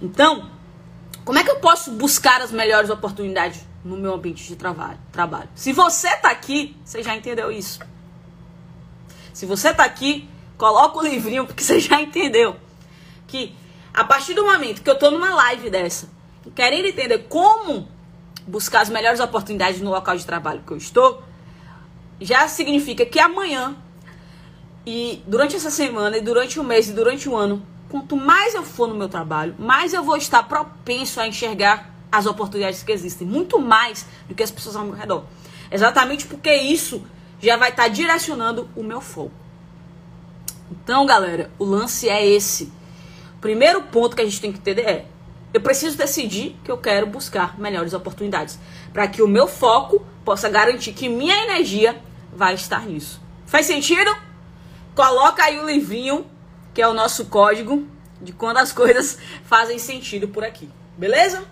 Então, 0.00 0.48
como 1.24 1.38
é 1.38 1.44
que 1.44 1.50
eu 1.50 1.56
posso 1.56 1.90
buscar 1.92 2.40
as 2.40 2.50
melhores 2.50 2.88
oportunidades 2.88 3.60
no 3.84 3.96
meu 3.96 4.14
ambiente 4.14 4.44
de 4.44 4.56
trabalho? 4.56 4.98
trabalho? 5.12 5.48
Se 5.54 5.74
você 5.74 6.08
está 6.08 6.30
aqui, 6.30 6.74
você 6.84 7.02
já 7.02 7.14
entendeu 7.14 7.52
isso. 7.52 7.80
Se 9.38 9.46
você 9.46 9.72
tá 9.72 9.84
aqui, 9.84 10.28
coloca 10.56 10.98
o 10.98 11.02
livrinho 11.02 11.46
porque 11.46 11.62
você 11.62 11.78
já 11.78 12.02
entendeu 12.02 12.56
que 13.28 13.54
a 13.94 14.02
partir 14.02 14.34
do 14.34 14.44
momento 14.44 14.82
que 14.82 14.90
eu 14.90 14.98
tô 14.98 15.12
numa 15.12 15.32
live 15.32 15.70
dessa, 15.70 16.08
querendo 16.56 16.86
entender 16.86 17.18
como 17.28 17.86
buscar 18.48 18.80
as 18.80 18.88
melhores 18.88 19.20
oportunidades 19.20 19.80
no 19.80 19.90
local 19.90 20.16
de 20.16 20.26
trabalho 20.26 20.64
que 20.66 20.72
eu 20.72 20.76
estou, 20.76 21.22
já 22.20 22.48
significa 22.48 23.06
que 23.06 23.20
amanhã 23.20 23.76
e 24.84 25.22
durante 25.24 25.54
essa 25.54 25.70
semana 25.70 26.18
e 26.18 26.20
durante 26.20 26.58
o 26.58 26.64
mês 26.64 26.88
e 26.88 26.92
durante 26.92 27.28
o 27.28 27.36
ano, 27.36 27.64
quanto 27.88 28.16
mais 28.16 28.56
eu 28.56 28.64
for 28.64 28.88
no 28.88 28.96
meu 28.96 29.08
trabalho, 29.08 29.54
mais 29.56 29.94
eu 29.94 30.02
vou 30.02 30.16
estar 30.16 30.42
propenso 30.42 31.20
a 31.20 31.28
enxergar 31.28 31.94
as 32.10 32.26
oportunidades 32.26 32.82
que 32.82 32.90
existem, 32.90 33.24
muito 33.24 33.60
mais 33.60 34.04
do 34.28 34.34
que 34.34 34.42
as 34.42 34.50
pessoas 34.50 34.74
ao 34.74 34.84
meu 34.84 34.94
redor. 34.94 35.22
Exatamente 35.70 36.26
porque 36.26 36.52
isso 36.52 37.06
já 37.40 37.56
vai 37.56 37.70
estar 37.70 37.84
tá 37.84 37.88
direcionando 37.88 38.68
o 38.74 38.82
meu 38.82 39.00
foco. 39.00 39.32
Então, 40.70 41.06
galera, 41.06 41.50
o 41.58 41.64
lance 41.64 42.08
é 42.08 42.26
esse. 42.26 42.72
O 43.36 43.40
primeiro 43.40 43.82
ponto 43.84 44.16
que 44.16 44.22
a 44.22 44.24
gente 44.24 44.40
tem 44.40 44.52
que 44.52 44.58
entender 44.58 44.82
é: 44.82 45.06
eu 45.52 45.60
preciso 45.60 45.96
decidir 45.96 46.56
que 46.64 46.70
eu 46.70 46.78
quero 46.78 47.06
buscar 47.06 47.58
melhores 47.58 47.94
oportunidades, 47.94 48.58
para 48.92 49.08
que 49.08 49.22
o 49.22 49.28
meu 49.28 49.46
foco 49.46 50.04
possa 50.24 50.48
garantir 50.48 50.92
que 50.92 51.08
minha 51.08 51.34
energia 51.44 52.00
vai 52.32 52.54
estar 52.54 52.86
nisso. 52.86 53.20
Faz 53.46 53.66
sentido? 53.66 54.14
Coloca 54.94 55.42
aí 55.42 55.58
o 55.58 55.66
livrinho, 55.66 56.26
que 56.74 56.82
é 56.82 56.88
o 56.88 56.92
nosso 56.92 57.26
código 57.26 57.86
de 58.20 58.32
quando 58.32 58.58
as 58.58 58.72
coisas 58.72 59.18
fazem 59.44 59.78
sentido 59.78 60.28
por 60.28 60.44
aqui. 60.44 60.68
Beleza? 60.96 61.44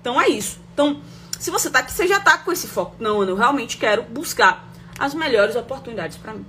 Então 0.00 0.20
é 0.20 0.28
isso. 0.28 0.60
Então, 0.74 1.00
se 1.38 1.50
você 1.50 1.70
tá 1.70 1.78
aqui, 1.78 1.92
você 1.92 2.06
já 2.06 2.20
tá 2.20 2.38
com 2.38 2.52
esse 2.52 2.66
foco. 2.66 2.96
Não, 2.98 3.22
eu 3.22 3.36
realmente 3.36 3.76
quero 3.76 4.02
buscar 4.02 4.67
as 4.98 5.14
melhores 5.14 5.56
oportunidades 5.56 6.16
para 6.16 6.34
mim. 6.34 6.46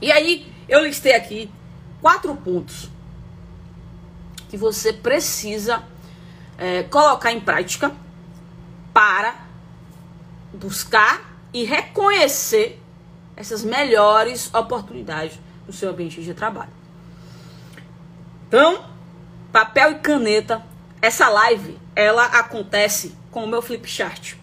E 0.00 0.10
aí, 0.10 0.52
eu 0.68 0.84
listei 0.84 1.14
aqui 1.14 1.50
quatro 2.00 2.34
pontos 2.36 2.90
que 4.48 4.56
você 4.56 4.92
precisa 4.92 5.82
é, 6.58 6.82
colocar 6.84 7.32
em 7.32 7.40
prática 7.40 7.92
para 8.92 9.34
buscar 10.52 11.20
e 11.52 11.64
reconhecer 11.64 12.80
essas 13.36 13.64
melhores 13.64 14.52
oportunidades 14.52 15.38
no 15.66 15.72
seu 15.72 15.90
ambiente 15.90 16.22
de 16.22 16.34
trabalho. 16.34 16.72
Então, 18.48 18.84
papel 19.50 19.92
e 19.92 19.94
caneta. 19.96 20.62
Essa 21.00 21.28
live, 21.28 21.78
ela 21.96 22.24
acontece 22.26 23.16
com 23.30 23.44
o 23.44 23.48
meu 23.48 23.62
flip 23.62 23.88
chart. 23.88 24.34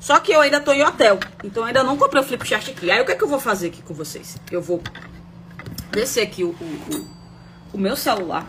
Só 0.00 0.18
que 0.20 0.32
eu 0.32 0.40
ainda 0.40 0.60
tô 0.60 0.72
em 0.72 0.82
hotel, 0.82 1.18
então 1.42 1.64
ainda 1.64 1.82
não 1.82 1.96
comprei 1.96 2.22
o 2.22 2.24
Flipchart 2.24 2.68
aqui. 2.68 2.90
Aí 2.90 3.00
o 3.00 3.04
que 3.04 3.12
é 3.12 3.14
que 3.16 3.24
eu 3.24 3.28
vou 3.28 3.40
fazer 3.40 3.68
aqui 3.68 3.82
com 3.82 3.94
vocês? 3.94 4.36
Eu 4.50 4.62
vou 4.62 4.80
descer 5.90 6.22
aqui 6.22 6.44
o, 6.44 6.50
o, 6.50 7.06
o 7.72 7.78
meu 7.78 7.96
celular 7.96 8.46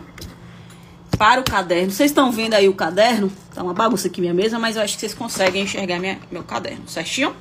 para 1.18 1.40
o 1.40 1.44
caderno. 1.44 1.90
Vocês 1.90 2.10
estão 2.10 2.30
vendo 2.32 2.54
aí 2.54 2.68
o 2.68 2.74
caderno? 2.74 3.30
Tá 3.54 3.62
uma 3.62 3.74
bagunça 3.74 4.08
aqui 4.08 4.20
minha 4.20 4.32
mesa, 4.32 4.58
mas 4.58 4.76
eu 4.76 4.82
acho 4.82 4.94
que 4.94 5.00
vocês 5.00 5.12
conseguem 5.12 5.64
enxergar 5.64 5.98
minha, 5.98 6.18
meu 6.30 6.42
caderno, 6.42 6.88
certinho? 6.88 7.36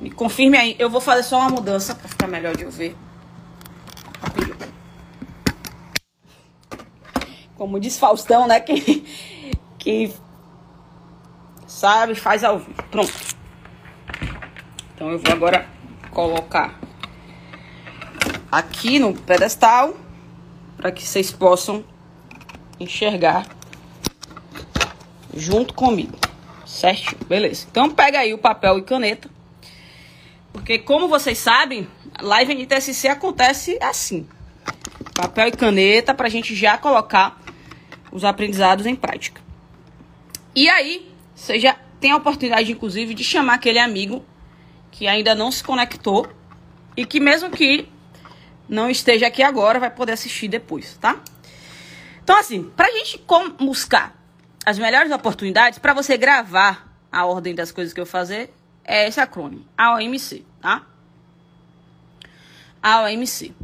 Me 0.00 0.10
confirme 0.10 0.56
aí. 0.56 0.76
Eu 0.78 0.90
vou 0.90 1.00
fazer 1.00 1.22
só 1.22 1.38
uma 1.38 1.50
mudança 1.50 1.94
para 1.94 2.08
ficar 2.08 2.26
melhor 2.26 2.56
de 2.56 2.64
eu 2.64 2.70
ver. 2.70 2.96
Rapidinho. 4.20 4.56
Como 7.56 7.78
diz 7.78 7.98
Faustão, 7.98 8.46
né? 8.48 8.60
Que, 8.66 9.04
que 9.78 10.12
sabe? 11.76 12.14
Faz 12.14 12.42
ao 12.42 12.58
vivo. 12.58 12.82
Pronto. 12.84 13.12
Então 14.94 15.10
eu 15.10 15.18
vou 15.18 15.32
agora 15.32 15.68
colocar 16.10 16.80
aqui 18.50 18.98
no 18.98 19.12
pedestal 19.12 19.94
para 20.78 20.90
que 20.90 21.02
vocês 21.02 21.30
possam 21.30 21.84
enxergar 22.80 23.46
junto 25.34 25.74
comigo. 25.74 26.16
Certo? 26.64 27.22
Beleza. 27.26 27.66
Então 27.70 27.90
pega 27.90 28.20
aí 28.20 28.32
o 28.32 28.38
papel 28.38 28.78
e 28.78 28.82
caneta. 28.82 29.28
Porque, 30.52 30.78
como 30.78 31.08
vocês 31.08 31.36
sabem, 31.36 31.86
live 32.22 32.54
NTSC 32.54 33.08
acontece 33.08 33.78
assim: 33.82 34.26
papel 35.14 35.48
e 35.48 35.52
caneta 35.52 36.14
para 36.14 36.26
a 36.26 36.30
gente 36.30 36.54
já 36.54 36.78
colocar 36.78 37.38
os 38.10 38.24
aprendizados 38.24 38.86
em 38.86 38.96
prática. 38.96 39.42
E 40.54 40.70
aí, 40.70 41.15
você 41.36 41.60
já 41.60 41.76
tem 42.00 42.12
a 42.12 42.16
oportunidade, 42.16 42.72
inclusive, 42.72 43.12
de 43.12 43.22
chamar 43.22 43.54
aquele 43.54 43.78
amigo 43.78 44.24
que 44.90 45.06
ainda 45.06 45.34
não 45.34 45.52
se 45.52 45.62
conectou 45.62 46.26
e 46.96 47.04
que, 47.04 47.20
mesmo 47.20 47.50
que 47.50 47.88
não 48.66 48.88
esteja 48.88 49.26
aqui 49.26 49.42
agora, 49.42 49.78
vai 49.78 49.90
poder 49.90 50.12
assistir 50.12 50.48
depois, 50.48 50.96
tá? 50.96 51.20
Então, 52.24 52.38
assim, 52.38 52.64
pra 52.64 52.90
gente 52.90 53.22
buscar 53.60 54.16
as 54.64 54.78
melhores 54.78 55.12
oportunidades, 55.12 55.78
para 55.78 55.92
você 55.92 56.16
gravar 56.16 56.90
a 57.12 57.24
ordem 57.26 57.54
das 57.54 57.70
coisas 57.70 57.92
que 57.92 58.00
eu 58.00 58.06
fazer, 58.06 58.52
é 58.82 59.06
esse 59.06 59.20
acrônimo, 59.20 59.64
AOMC, 59.76 60.44
tá? 60.60 60.86
AOMC. 62.82 63.54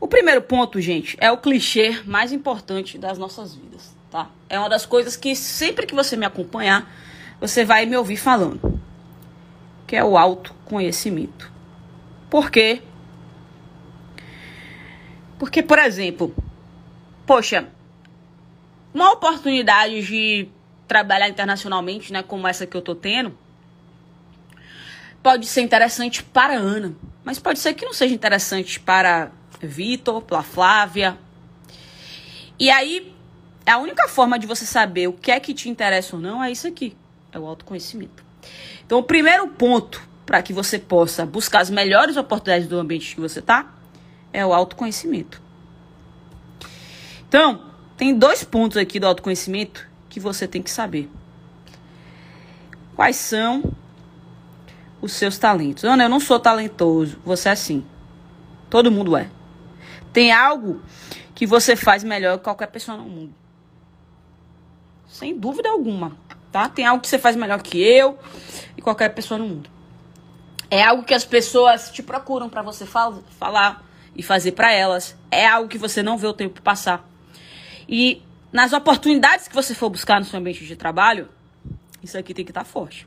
O 0.00 0.08
primeiro 0.08 0.40
ponto, 0.40 0.80
gente, 0.80 1.14
é 1.20 1.30
o 1.30 1.36
clichê 1.36 2.02
mais 2.06 2.32
importante 2.32 2.96
das 2.96 3.18
nossas 3.18 3.54
vidas, 3.54 3.94
tá? 4.10 4.30
É 4.48 4.58
uma 4.58 4.68
das 4.68 4.86
coisas 4.86 5.14
que 5.14 5.36
sempre 5.36 5.86
que 5.86 5.94
você 5.94 6.16
me 6.16 6.24
acompanhar, 6.24 6.90
você 7.38 7.66
vai 7.66 7.84
me 7.84 7.94
ouvir 7.94 8.16
falando, 8.16 8.80
que 9.86 9.94
é 9.94 10.02
o 10.02 10.16
autoconhecimento. 10.16 11.52
Por 12.30 12.50
quê? 12.50 12.80
Porque, 15.38 15.62
por 15.62 15.78
exemplo, 15.78 16.34
poxa, 17.26 17.68
uma 18.94 19.12
oportunidade 19.12 20.02
de 20.02 20.48
trabalhar 20.88 21.28
internacionalmente, 21.28 22.10
né, 22.10 22.22
como 22.22 22.48
essa 22.48 22.66
que 22.66 22.76
eu 22.76 22.82
tô 22.82 22.94
tendo, 22.94 23.36
pode 25.22 25.46
ser 25.46 25.60
interessante 25.60 26.22
para 26.22 26.54
a 26.54 26.58
Ana, 26.58 26.94
mas 27.22 27.38
pode 27.38 27.58
ser 27.58 27.74
que 27.74 27.84
não 27.84 27.92
seja 27.92 28.14
interessante 28.14 28.80
para 28.80 29.30
Vitor, 29.60 30.22
para 30.22 30.42
Flávia. 30.42 31.18
E 32.58 32.70
aí, 32.70 33.14
a 33.66 33.78
única 33.78 34.08
forma 34.08 34.38
de 34.38 34.46
você 34.46 34.66
saber 34.66 35.08
o 35.08 35.12
que 35.12 35.30
é 35.30 35.40
que 35.40 35.54
te 35.54 35.68
interessa 35.68 36.16
ou 36.16 36.22
não 36.22 36.42
é 36.42 36.50
isso 36.50 36.66
aqui, 36.66 36.96
é 37.32 37.38
o 37.38 37.46
autoconhecimento. 37.46 38.24
Então, 38.84 38.98
o 38.98 39.02
primeiro 39.02 39.48
ponto 39.48 40.08
para 40.26 40.42
que 40.42 40.52
você 40.52 40.78
possa 40.78 41.26
buscar 41.26 41.60
as 41.60 41.70
melhores 41.70 42.16
oportunidades 42.16 42.68
do 42.68 42.78
ambiente 42.78 43.14
que 43.14 43.20
você 43.20 43.42
tá 43.42 43.74
é 44.32 44.44
o 44.44 44.52
autoconhecimento. 44.52 45.42
Então, 47.28 47.70
tem 47.96 48.16
dois 48.16 48.44
pontos 48.44 48.76
aqui 48.76 48.98
do 48.98 49.06
autoconhecimento 49.06 49.86
que 50.08 50.18
você 50.18 50.46
tem 50.48 50.62
que 50.62 50.70
saber. 50.70 51.08
Quais 52.94 53.16
são 53.16 53.72
os 55.00 55.12
seus 55.12 55.38
talentos? 55.38 55.84
Ana, 55.84 56.04
eu 56.04 56.08
não 56.08 56.20
sou 56.20 56.38
talentoso. 56.38 57.18
Você 57.24 57.48
é 57.48 57.54
sim. 57.54 57.84
Todo 58.68 58.90
mundo 58.90 59.16
é. 59.16 59.30
Tem 60.12 60.32
algo 60.32 60.82
que 61.34 61.46
você 61.46 61.76
faz 61.76 62.04
melhor 62.04 62.38
que 62.38 62.44
qualquer 62.44 62.66
pessoa 62.66 62.96
no 62.96 63.04
mundo. 63.04 63.34
Sem 65.08 65.38
dúvida 65.38 65.68
alguma, 65.68 66.16
tá? 66.52 66.68
Tem 66.68 66.86
algo 66.86 67.02
que 67.02 67.08
você 67.08 67.18
faz 67.18 67.36
melhor 67.36 67.62
que 67.62 67.80
eu 67.80 68.18
e 68.76 68.82
qualquer 68.82 69.10
pessoa 69.10 69.38
no 69.38 69.48
mundo. 69.48 69.70
É 70.70 70.84
algo 70.84 71.02
que 71.02 71.14
as 71.14 71.24
pessoas 71.24 71.90
te 71.90 72.02
procuram 72.02 72.48
para 72.48 72.62
você 72.62 72.86
fal 72.86 73.22
falar 73.38 73.84
e 74.14 74.22
fazer 74.22 74.52
para 74.52 74.72
elas. 74.72 75.16
É 75.30 75.46
algo 75.46 75.68
que 75.68 75.78
você 75.78 76.02
não 76.02 76.16
vê 76.16 76.26
o 76.26 76.32
tempo 76.32 76.62
passar. 76.62 77.08
E 77.88 78.22
nas 78.52 78.72
oportunidades 78.72 79.48
que 79.48 79.54
você 79.54 79.74
for 79.74 79.90
buscar 79.90 80.20
no 80.20 80.26
seu 80.26 80.38
ambiente 80.38 80.64
de 80.64 80.76
trabalho, 80.76 81.28
isso 82.02 82.16
aqui 82.16 82.32
tem 82.32 82.44
que 82.44 82.50
estar 82.50 82.64
tá 82.64 82.66
forte. 82.66 83.06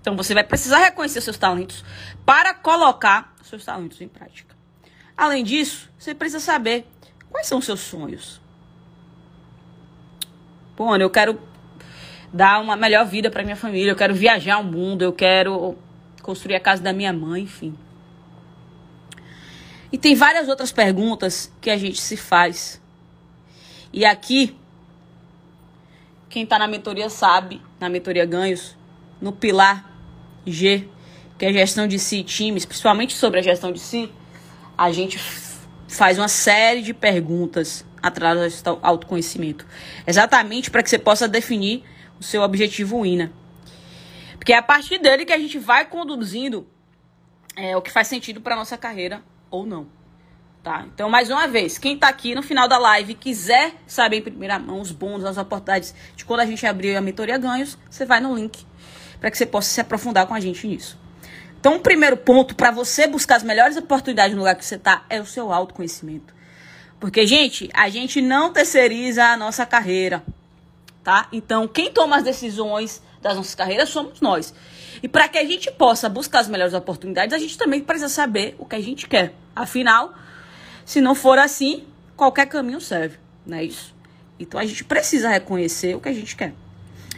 Então 0.00 0.16
você 0.16 0.34
vai 0.34 0.44
precisar 0.44 0.78
reconhecer 0.78 1.20
seus 1.20 1.38
talentos 1.38 1.84
para 2.24 2.54
colocar 2.54 3.34
seus 3.42 3.64
talentos 3.64 4.00
em 4.00 4.08
prática. 4.08 4.53
Além 5.16 5.44
disso, 5.44 5.90
você 5.98 6.14
precisa 6.14 6.40
saber 6.40 6.86
quais 7.30 7.46
são 7.46 7.58
os 7.58 7.64
seus 7.64 7.80
sonhos. 7.80 8.40
Pô, 10.76 10.96
eu 10.96 11.10
quero 11.10 11.40
dar 12.32 12.60
uma 12.60 12.76
melhor 12.76 13.06
vida 13.06 13.30
para 13.30 13.44
minha 13.44 13.56
família, 13.56 13.92
eu 13.92 13.96
quero 13.96 14.14
viajar 14.14 14.58
o 14.58 14.64
mundo, 14.64 15.02
eu 15.02 15.12
quero 15.12 15.76
construir 16.22 16.56
a 16.56 16.60
casa 16.60 16.82
da 16.82 16.92
minha 16.92 17.12
mãe, 17.12 17.42
enfim. 17.42 17.76
E 19.92 19.98
tem 19.98 20.16
várias 20.16 20.48
outras 20.48 20.72
perguntas 20.72 21.52
que 21.60 21.70
a 21.70 21.76
gente 21.76 22.00
se 22.00 22.16
faz 22.16 22.82
e 23.96 24.04
aqui, 24.04 24.56
quem 26.28 26.42
está 26.42 26.58
na 26.58 26.66
mentoria 26.66 27.08
sabe, 27.08 27.62
na 27.78 27.88
mentoria 27.88 28.26
Ganhos, 28.26 28.76
no 29.20 29.30
pilar 29.30 29.88
G, 30.44 30.88
que 31.38 31.46
é 31.46 31.52
gestão 31.52 31.86
de 31.86 31.96
si 31.96 32.18
e 32.18 32.24
times, 32.24 32.64
principalmente 32.64 33.14
sobre 33.14 33.38
a 33.38 33.42
gestão 33.44 33.70
de 33.70 33.78
si, 33.78 34.10
a 34.76 34.92
gente 34.92 35.18
faz 35.88 36.18
uma 36.18 36.28
série 36.28 36.82
de 36.82 36.92
perguntas 36.92 37.84
atrás 38.02 38.60
do 38.62 38.78
autoconhecimento. 38.82 39.66
Exatamente 40.06 40.70
para 40.70 40.82
que 40.82 40.90
você 40.90 40.98
possa 40.98 41.26
definir 41.26 41.84
o 42.18 42.22
seu 42.22 42.42
objetivo 42.42 43.04
INA. 43.04 43.32
Porque 44.36 44.52
é 44.52 44.58
a 44.58 44.62
partir 44.62 44.98
dele 44.98 45.24
que 45.24 45.32
a 45.32 45.38
gente 45.38 45.58
vai 45.58 45.86
conduzindo 45.86 46.66
é, 47.56 47.76
o 47.76 47.82
que 47.82 47.90
faz 47.90 48.08
sentido 48.08 48.40
para 48.40 48.56
nossa 48.56 48.76
carreira 48.76 49.22
ou 49.50 49.64
não. 49.64 49.86
Tá? 50.62 50.86
Então, 50.92 51.10
mais 51.10 51.30
uma 51.30 51.46
vez, 51.46 51.76
quem 51.76 51.94
está 51.94 52.08
aqui 52.08 52.34
no 52.34 52.42
final 52.42 52.66
da 52.66 52.78
live 52.78 53.14
quiser 53.14 53.74
saber 53.86 54.18
em 54.18 54.22
primeira 54.22 54.58
mão 54.58 54.80
os 54.80 54.90
bônus, 54.90 55.24
as 55.24 55.36
oportunidades 55.36 55.94
de 56.16 56.24
quando 56.24 56.40
a 56.40 56.46
gente 56.46 56.66
abrir 56.66 56.96
a 56.96 57.02
mentoria 57.02 57.36
ganhos, 57.36 57.76
você 57.90 58.06
vai 58.06 58.18
no 58.18 58.34
link 58.34 58.66
para 59.20 59.30
que 59.30 59.38
você 59.38 59.46
possa 59.46 59.68
se 59.68 59.80
aprofundar 59.80 60.26
com 60.26 60.34
a 60.34 60.40
gente 60.40 60.66
nisso. 60.66 60.98
Então, 61.64 61.76
o 61.76 61.80
primeiro 61.80 62.14
ponto 62.14 62.54
para 62.54 62.70
você 62.70 63.06
buscar 63.06 63.36
as 63.36 63.42
melhores 63.42 63.74
oportunidades 63.74 64.34
no 64.34 64.40
lugar 64.40 64.54
que 64.54 64.62
você 64.62 64.74
está 64.74 65.02
é 65.08 65.18
o 65.18 65.24
seu 65.24 65.50
autoconhecimento. 65.50 66.34
Porque, 67.00 67.26
gente, 67.26 67.70
a 67.72 67.88
gente 67.88 68.20
não 68.20 68.52
terceiriza 68.52 69.24
a 69.24 69.34
nossa 69.34 69.64
carreira, 69.64 70.22
tá? 71.02 71.26
Então, 71.32 71.66
quem 71.66 71.90
toma 71.90 72.16
as 72.18 72.22
decisões 72.22 73.00
das 73.22 73.34
nossas 73.34 73.54
carreiras 73.54 73.88
somos 73.88 74.20
nós. 74.20 74.52
E 75.02 75.08
para 75.08 75.26
que 75.26 75.38
a 75.38 75.44
gente 75.46 75.70
possa 75.70 76.06
buscar 76.06 76.40
as 76.40 76.48
melhores 76.48 76.74
oportunidades, 76.74 77.34
a 77.34 77.38
gente 77.38 77.56
também 77.56 77.80
precisa 77.80 78.10
saber 78.10 78.54
o 78.58 78.66
que 78.66 78.76
a 78.76 78.82
gente 78.82 79.08
quer. 79.08 79.32
Afinal, 79.56 80.12
se 80.84 81.00
não 81.00 81.14
for 81.14 81.38
assim, 81.38 81.84
qualquer 82.14 82.44
caminho 82.44 82.78
serve, 82.78 83.16
não 83.46 83.56
é 83.56 83.64
isso? 83.64 83.94
Então 84.38 84.60
a 84.60 84.66
gente 84.66 84.84
precisa 84.84 85.30
reconhecer 85.30 85.96
o 85.96 86.00
que 86.02 86.10
a 86.10 86.14
gente 86.14 86.36
quer. 86.36 86.52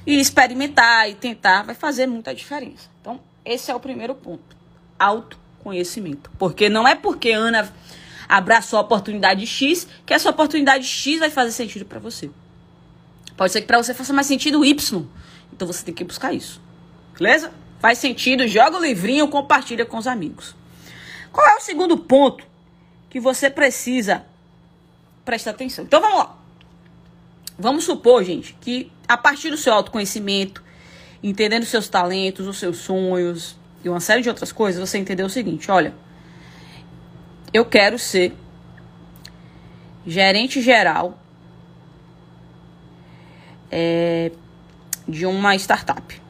E 0.06 0.20
experimentar 0.20 1.10
e 1.10 1.16
tentar 1.16 1.64
vai 1.64 1.74
fazer 1.74 2.06
muita 2.06 2.32
diferença. 2.32 2.88
Então, 3.00 3.20
esse 3.46 3.70
é 3.70 3.74
o 3.74 3.80
primeiro 3.80 4.14
ponto. 4.14 4.56
Autoconhecimento. 4.98 6.30
Porque 6.38 6.68
não 6.68 6.86
é 6.86 6.94
porque 6.94 7.30
Ana 7.30 7.72
abraçou 8.28 8.78
a 8.78 8.82
oportunidade 8.82 9.46
X 9.46 9.86
que 10.04 10.12
essa 10.12 10.28
oportunidade 10.28 10.84
X 10.84 11.20
vai 11.20 11.30
fazer 11.30 11.52
sentido 11.52 11.84
para 11.84 11.98
você. 11.98 12.30
Pode 13.36 13.52
ser 13.52 13.60
que 13.60 13.66
para 13.66 13.82
você 13.82 13.94
faça 13.94 14.12
mais 14.12 14.26
sentido 14.26 14.64
Y. 14.64 15.06
Então 15.52 15.66
você 15.66 15.84
tem 15.84 15.94
que 15.94 16.04
buscar 16.04 16.32
isso. 16.32 16.60
Beleza? 17.16 17.52
Faz 17.78 17.98
sentido, 17.98 18.48
joga 18.48 18.76
o 18.76 18.82
livrinho, 18.82 19.28
compartilha 19.28 19.86
com 19.86 19.96
os 19.96 20.06
amigos. 20.06 20.54
Qual 21.32 21.46
é 21.46 21.56
o 21.56 21.60
segundo 21.60 21.96
ponto 21.96 22.44
que 23.08 23.20
você 23.20 23.48
precisa 23.48 24.24
prestar 25.26 25.50
atenção. 25.50 25.84
Então 25.84 26.00
vamos 26.00 26.18
lá. 26.18 26.36
Vamos 27.58 27.84
supor, 27.84 28.22
gente, 28.22 28.56
que 28.60 28.92
a 29.08 29.16
partir 29.16 29.50
do 29.50 29.56
seu 29.56 29.72
autoconhecimento, 29.72 30.62
entendendo 31.28 31.64
seus 31.64 31.88
talentos, 31.88 32.46
os 32.46 32.56
seus 32.56 32.78
sonhos 32.78 33.56
e 33.84 33.88
uma 33.88 33.98
série 33.98 34.22
de 34.22 34.28
outras 34.28 34.52
coisas, 34.52 34.88
você 34.88 34.96
entendeu 34.96 35.26
o 35.26 35.30
seguinte: 35.30 35.70
olha, 35.70 35.92
eu 37.52 37.64
quero 37.64 37.98
ser 37.98 38.32
gerente 40.06 40.62
geral 40.62 41.18
é, 43.70 44.30
de 45.08 45.26
uma 45.26 45.56
startup. 45.56 46.22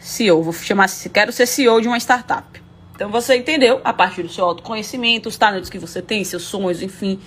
CEO, 0.00 0.42
vou 0.42 0.52
chamar 0.52 0.88
quero 1.12 1.30
ser 1.30 1.46
CEO 1.46 1.80
de 1.80 1.86
uma 1.86 1.98
startup. 1.98 2.60
Então 2.94 3.08
você 3.08 3.36
entendeu, 3.36 3.80
a 3.84 3.92
partir 3.92 4.22
do 4.22 4.28
seu 4.28 4.44
autoconhecimento, 4.44 5.28
os 5.28 5.36
talentos 5.36 5.70
que 5.70 5.78
você 5.78 6.02
tem, 6.02 6.24
seus 6.24 6.42
sonhos, 6.42 6.82
enfim, 6.82 7.20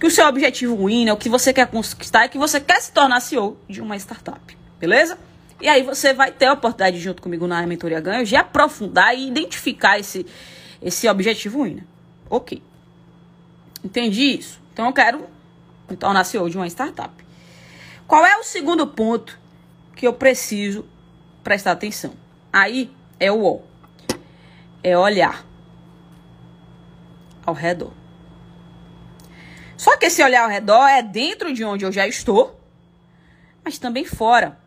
que 0.00 0.06
o 0.06 0.10
seu 0.10 0.26
objetivo 0.26 0.74
ruim, 0.74 1.08
é 1.08 1.12
o 1.12 1.16
que 1.16 1.28
você 1.28 1.52
quer 1.52 1.66
conquistar, 1.66 2.24
é 2.24 2.28
que 2.28 2.38
você 2.38 2.58
quer 2.58 2.80
se 2.80 2.90
tornar 2.90 3.20
CEO 3.20 3.58
de 3.68 3.82
uma 3.82 3.94
startup, 3.96 4.56
beleza? 4.78 5.18
E 5.60 5.68
aí 5.68 5.82
você 5.82 6.14
vai 6.14 6.32
ter 6.32 6.46
a 6.46 6.54
oportunidade, 6.54 6.98
junto 6.98 7.20
comigo 7.20 7.46
na 7.46 7.66
mentoria 7.66 8.00
ganho, 8.00 8.24
de 8.24 8.34
aprofundar 8.34 9.14
e 9.14 9.28
identificar 9.28 9.98
esse, 9.98 10.24
esse 10.80 11.06
objetivo 11.06 11.58
ruim. 11.58 11.84
Ok. 12.30 12.62
Entendi 13.84 14.38
isso. 14.38 14.58
Então 14.72 14.86
eu 14.86 14.92
quero 14.94 15.26
me 15.88 15.96
tornar 15.98 16.24
CEO 16.24 16.48
de 16.48 16.56
uma 16.56 16.66
startup. 16.66 17.12
Qual 18.06 18.24
é 18.24 18.38
o 18.38 18.42
segundo 18.42 18.86
ponto 18.86 19.38
que 19.94 20.06
eu 20.06 20.14
preciso 20.14 20.86
prestar 21.44 21.72
atenção? 21.72 22.14
Aí 22.50 22.90
é 23.18 23.30
o 23.30 23.44
O 23.44 23.62
é 24.82 24.96
olhar 24.96 25.44
ao 27.44 27.52
redor. 27.52 27.99
Só 29.80 29.96
que 29.96 30.04
esse 30.04 30.22
olhar 30.22 30.42
ao 30.42 30.50
redor 30.50 30.86
é 30.86 31.00
dentro 31.00 31.54
de 31.54 31.64
onde 31.64 31.86
eu 31.86 31.90
já 31.90 32.06
estou, 32.06 32.60
mas 33.64 33.78
também 33.78 34.04
fora. 34.04 34.58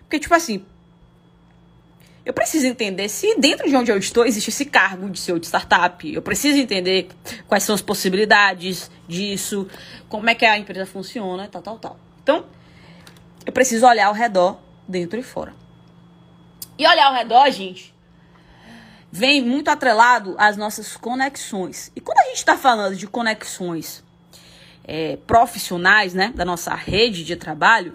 Porque, 0.00 0.18
tipo 0.18 0.34
assim, 0.34 0.66
eu 2.24 2.32
preciso 2.32 2.66
entender 2.66 3.08
se 3.08 3.36
dentro 3.36 3.68
de 3.68 3.76
onde 3.76 3.92
eu 3.92 3.96
estou 3.96 4.26
existe 4.26 4.50
esse 4.50 4.64
cargo 4.64 5.08
de 5.08 5.20
CEO 5.20 5.38
de 5.38 5.46
startup. 5.46 6.12
Eu 6.12 6.20
preciso 6.20 6.58
entender 6.58 7.06
quais 7.46 7.62
são 7.62 7.76
as 7.76 7.80
possibilidades 7.80 8.90
disso, 9.06 9.68
como 10.08 10.28
é 10.28 10.34
que 10.34 10.44
a 10.44 10.58
empresa 10.58 10.84
funciona, 10.84 11.46
tal, 11.46 11.62
tal, 11.62 11.78
tal. 11.78 12.00
Então, 12.20 12.44
eu 13.46 13.52
preciso 13.52 13.86
olhar 13.86 14.08
ao 14.08 14.14
redor, 14.14 14.58
dentro 14.88 15.20
e 15.20 15.22
fora. 15.22 15.54
E 16.76 16.84
olhar 16.84 17.06
ao 17.06 17.14
redor, 17.14 17.48
gente, 17.52 17.94
vem 19.12 19.40
muito 19.40 19.68
atrelado 19.68 20.34
às 20.36 20.56
nossas 20.56 20.96
conexões. 20.96 21.92
E 21.94 22.00
quando 22.00 22.18
a 22.18 22.24
gente 22.24 22.38
está 22.38 22.58
falando 22.58 22.96
de 22.96 23.06
conexões 23.06 24.07
é, 24.88 25.18
profissionais, 25.26 26.14
né, 26.14 26.32
da 26.34 26.46
nossa 26.46 26.74
rede 26.74 27.22
de 27.22 27.36
trabalho, 27.36 27.94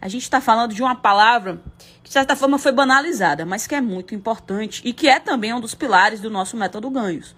a 0.00 0.08
gente 0.08 0.22
está 0.22 0.40
falando 0.40 0.74
de 0.74 0.82
uma 0.82 0.96
palavra 0.96 1.62
que, 2.02 2.08
de 2.08 2.12
certa 2.12 2.34
forma, 2.34 2.58
foi 2.58 2.72
banalizada, 2.72 3.46
mas 3.46 3.68
que 3.68 3.74
é 3.74 3.80
muito 3.80 4.14
importante 4.14 4.82
e 4.84 4.92
que 4.92 5.08
é 5.08 5.20
também 5.20 5.54
um 5.54 5.60
dos 5.60 5.74
pilares 5.74 6.20
do 6.20 6.28
nosso 6.28 6.56
método 6.56 6.90
ganhos, 6.90 7.36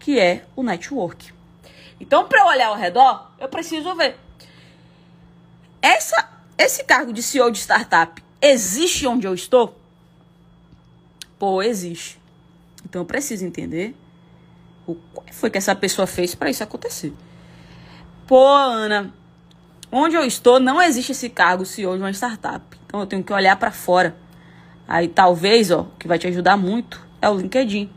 que 0.00 0.18
é 0.18 0.44
o 0.56 0.62
network. 0.62 1.32
Então, 2.00 2.26
para 2.26 2.40
eu 2.40 2.46
olhar 2.46 2.66
ao 2.66 2.76
redor, 2.76 3.30
eu 3.38 3.48
preciso 3.48 3.94
ver. 3.94 4.18
Essa, 5.80 6.28
esse 6.58 6.82
cargo 6.82 7.12
de 7.12 7.22
CEO 7.22 7.50
de 7.50 7.58
startup 7.58 8.22
existe 8.42 9.06
onde 9.06 9.26
eu 9.26 9.32
estou? 9.32 9.80
Pô, 11.38 11.62
existe. 11.62 12.20
Então 12.84 13.02
eu 13.02 13.06
preciso 13.06 13.44
entender 13.44 13.94
o 14.86 14.96
que 15.24 15.34
foi 15.34 15.48
que 15.48 15.58
essa 15.58 15.74
pessoa 15.74 16.06
fez 16.06 16.34
para 16.34 16.50
isso 16.50 16.62
acontecer. 16.62 17.12
Pô, 18.26 18.44
Ana, 18.48 19.12
onde 19.90 20.16
eu 20.16 20.24
estou 20.24 20.58
não 20.58 20.82
existe 20.82 21.12
esse 21.12 21.28
cargo 21.28 21.64
CEO 21.64 21.96
de 21.96 22.02
uma 22.02 22.10
startup. 22.12 22.64
Então 22.86 23.00
eu 23.00 23.06
tenho 23.06 23.22
que 23.22 23.32
olhar 23.32 23.56
para 23.56 23.70
fora. 23.70 24.16
Aí 24.88 25.08
talvez, 25.08 25.70
ó, 25.70 25.86
que 25.98 26.08
vai 26.08 26.18
te 26.18 26.26
ajudar 26.26 26.56
muito 26.56 27.04
é 27.20 27.28
o 27.28 27.36
LinkedIn. 27.36 27.90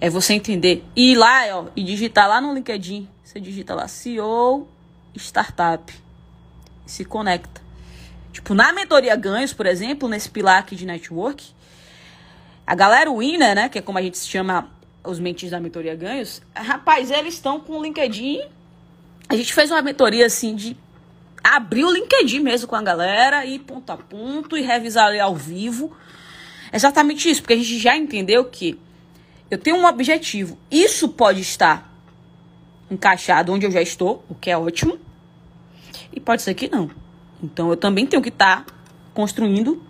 É 0.00 0.10
você 0.10 0.34
entender. 0.34 0.84
E 0.94 1.12
ir 1.12 1.16
lá, 1.16 1.42
ó, 1.52 1.66
e 1.74 1.82
digitar 1.82 2.28
lá 2.28 2.40
no 2.40 2.52
LinkedIn. 2.52 3.08
Você 3.22 3.40
digita 3.40 3.74
lá 3.74 3.88
CEO 3.88 4.68
startup. 5.14 5.92
E 6.86 6.90
se 6.90 7.04
conecta. 7.04 7.60
Tipo, 8.32 8.54
na 8.54 8.72
mentoria 8.72 9.16
ganhos, 9.16 9.52
por 9.52 9.66
exemplo, 9.66 10.08
nesse 10.08 10.28
pilar 10.28 10.58
aqui 10.58 10.76
de 10.76 10.84
network, 10.84 11.54
a 12.66 12.74
galera 12.74 13.10
winner, 13.10 13.54
né, 13.54 13.68
que 13.68 13.78
é 13.78 13.82
como 13.82 13.98
a 13.98 14.02
gente 14.02 14.18
se 14.18 14.28
chama 14.28 14.70
os 15.02 15.18
mentis 15.18 15.50
da 15.50 15.60
mentoria 15.60 15.94
ganhos, 15.94 16.42
rapaz, 16.54 17.10
eles 17.10 17.34
estão 17.34 17.60
com 17.60 17.78
o 17.78 17.82
LinkedIn. 17.82 18.55
A 19.28 19.36
gente 19.36 19.52
fez 19.52 19.70
uma 19.70 19.82
mentoria 19.82 20.26
assim 20.26 20.54
de 20.54 20.76
abrir 21.42 21.84
o 21.84 21.92
LinkedIn 21.92 22.40
mesmo 22.40 22.68
com 22.68 22.76
a 22.76 22.82
galera 22.82 23.44
e 23.44 23.58
ponto 23.58 23.90
a 23.90 23.96
ponto 23.96 24.56
e 24.56 24.62
revisar 24.62 25.06
ali 25.06 25.18
ao 25.18 25.34
vivo. 25.34 25.92
Exatamente 26.72 27.28
isso, 27.30 27.42
porque 27.42 27.54
a 27.54 27.56
gente 27.56 27.78
já 27.78 27.96
entendeu 27.96 28.44
que 28.44 28.78
eu 29.50 29.58
tenho 29.58 29.76
um 29.76 29.86
objetivo. 29.86 30.58
Isso 30.70 31.08
pode 31.08 31.40
estar 31.40 31.92
encaixado 32.90 33.52
onde 33.52 33.66
eu 33.66 33.70
já 33.70 33.82
estou, 33.82 34.24
o 34.28 34.34
que 34.34 34.50
é 34.50 34.56
ótimo, 34.56 34.98
e 36.12 36.20
pode 36.20 36.42
ser 36.42 36.54
que 36.54 36.68
não. 36.68 36.90
Então 37.42 37.70
eu 37.70 37.76
também 37.76 38.06
tenho 38.06 38.22
que 38.22 38.28
estar 38.28 38.64
construindo 39.12 39.82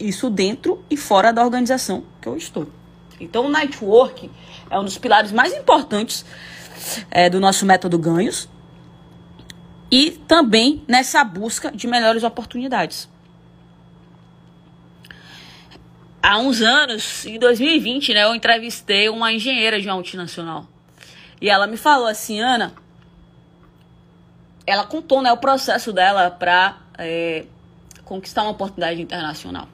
isso 0.00 0.30
dentro 0.30 0.82
e 0.90 0.96
fora 0.96 1.32
da 1.32 1.44
organização 1.44 2.04
que 2.20 2.28
eu 2.28 2.36
estou. 2.36 2.68
Então, 3.20 3.46
o 3.46 3.50
network 3.50 4.30
é 4.68 4.78
um 4.78 4.84
dos 4.84 4.98
pilares 4.98 5.30
mais 5.30 5.54
importantes 5.54 6.24
é, 7.10 7.30
do 7.30 7.38
nosso 7.38 7.64
método 7.64 7.98
ganhos 7.98 8.48
e 9.92 10.10
também 10.26 10.82
nessa 10.88 11.22
busca 11.22 11.70
de 11.70 11.86
melhores 11.86 12.22
oportunidades. 12.22 13.10
Há 16.22 16.38
uns 16.38 16.62
anos, 16.62 17.26
em 17.26 17.38
2020, 17.38 18.14
né, 18.14 18.24
eu 18.24 18.34
entrevistei 18.34 19.10
uma 19.10 19.30
engenheira 19.30 19.78
de 19.78 19.86
uma 19.86 19.96
multinacional. 19.96 20.66
E 21.38 21.50
ela 21.50 21.66
me 21.66 21.76
falou 21.76 22.06
assim, 22.06 22.40
Ana, 22.40 22.72
ela 24.66 24.86
contou 24.86 25.20
né, 25.20 25.30
o 25.30 25.36
processo 25.36 25.92
dela 25.92 26.30
para 26.30 26.78
é, 26.96 27.44
conquistar 28.02 28.44
uma 28.44 28.52
oportunidade 28.52 29.02
internacional. 29.02 29.68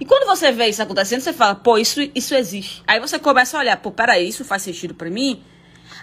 E 0.00 0.04
quando 0.04 0.26
você 0.26 0.50
vê 0.50 0.66
isso 0.66 0.82
acontecendo, 0.82 1.20
você 1.20 1.32
fala, 1.32 1.54
pô, 1.54 1.78
isso, 1.78 2.00
isso 2.12 2.34
existe. 2.34 2.82
Aí 2.88 2.98
você 2.98 3.20
começa 3.20 3.56
a 3.56 3.60
olhar, 3.60 3.76
pô, 3.76 3.92
peraí, 3.92 4.26
isso 4.26 4.44
faz 4.44 4.62
sentido 4.62 4.94
para 4.94 5.10
mim? 5.10 5.44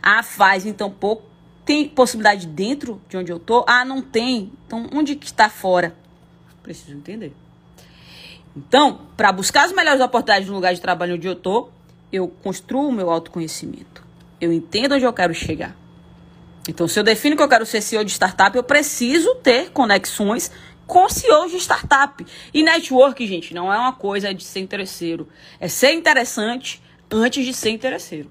Ah, 0.01 0.23
faz, 0.23 0.65
então, 0.65 0.89
pô, 0.89 1.21
tem 1.65 1.87
possibilidade 1.87 2.47
dentro 2.47 3.01
de 3.07 3.17
onde 3.17 3.31
eu 3.31 3.39
tô? 3.39 3.63
Ah, 3.67 3.85
não 3.85 4.01
tem. 4.01 4.51
Então, 4.65 4.89
onde 4.93 5.15
que 5.15 5.25
está 5.25 5.49
fora? 5.49 5.95
Preciso 6.63 6.93
entender. 6.93 7.33
Então, 8.55 9.01
para 9.15 9.31
buscar 9.31 9.65
as 9.65 9.71
melhores 9.71 10.01
oportunidades 10.01 10.49
no 10.49 10.55
lugar 10.55 10.73
de 10.73 10.81
trabalho 10.81 11.15
onde 11.15 11.27
eu 11.27 11.35
tô, 11.35 11.69
eu 12.11 12.27
construo 12.27 12.89
o 12.89 12.91
meu 12.91 13.09
autoconhecimento. 13.09 14.03
Eu 14.39 14.51
entendo 14.51 14.95
onde 14.95 15.05
eu 15.05 15.13
quero 15.13 15.33
chegar. 15.33 15.75
Então, 16.67 16.87
se 16.87 16.99
eu 16.99 17.03
defino 17.03 17.35
que 17.35 17.41
eu 17.41 17.49
quero 17.49 17.65
ser 17.65 17.81
CEO 17.81 18.03
de 18.03 18.11
startup, 18.11 18.55
eu 18.55 18.63
preciso 18.63 19.35
ter 19.35 19.71
conexões 19.71 20.51
com 20.85 21.07
CEOs 21.09 21.51
de 21.51 21.57
startup. 21.57 22.25
E 22.53 22.61
network, 22.61 23.25
gente, 23.25 23.53
não 23.53 23.71
é 23.71 23.77
uma 23.77 23.93
coisa 23.93 24.33
de 24.33 24.43
ser 24.43 24.59
interesseiro. 24.59 25.27
É 25.59 25.67
ser 25.67 25.93
interessante 25.93 26.81
antes 27.09 27.45
de 27.45 27.53
ser 27.53 27.69
interesseiro. 27.71 28.29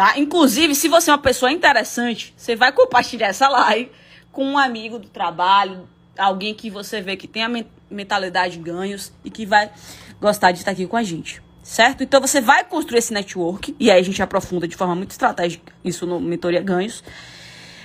Tá? 0.00 0.18
Inclusive, 0.18 0.74
se 0.74 0.88
você 0.88 1.10
é 1.10 1.12
uma 1.12 1.18
pessoa 1.18 1.52
interessante, 1.52 2.32
você 2.34 2.56
vai 2.56 2.72
compartilhar 2.72 3.26
essa 3.26 3.50
live 3.50 3.92
com 4.32 4.42
um 4.42 4.56
amigo 4.56 4.98
do 4.98 5.08
trabalho, 5.08 5.86
alguém 6.16 6.54
que 6.54 6.70
você 6.70 7.02
vê 7.02 7.18
que 7.18 7.28
tem 7.28 7.44
a 7.44 7.50
mentalidade 7.90 8.56
de 8.56 8.62
ganhos 8.62 9.12
e 9.22 9.30
que 9.30 9.44
vai 9.44 9.70
gostar 10.18 10.52
de 10.52 10.60
estar 10.60 10.70
aqui 10.70 10.86
com 10.86 10.96
a 10.96 11.02
gente. 11.02 11.42
Certo? 11.62 12.02
Então 12.02 12.18
você 12.18 12.40
vai 12.40 12.64
construir 12.64 13.00
esse 13.00 13.12
network, 13.12 13.76
e 13.78 13.90
aí 13.90 14.00
a 14.00 14.02
gente 14.02 14.22
aprofunda 14.22 14.66
de 14.66 14.74
forma 14.74 14.94
muito 14.94 15.10
estratégica 15.10 15.70
isso 15.84 16.06
no 16.06 16.18
Mentoria 16.18 16.62
Ganhos, 16.62 17.04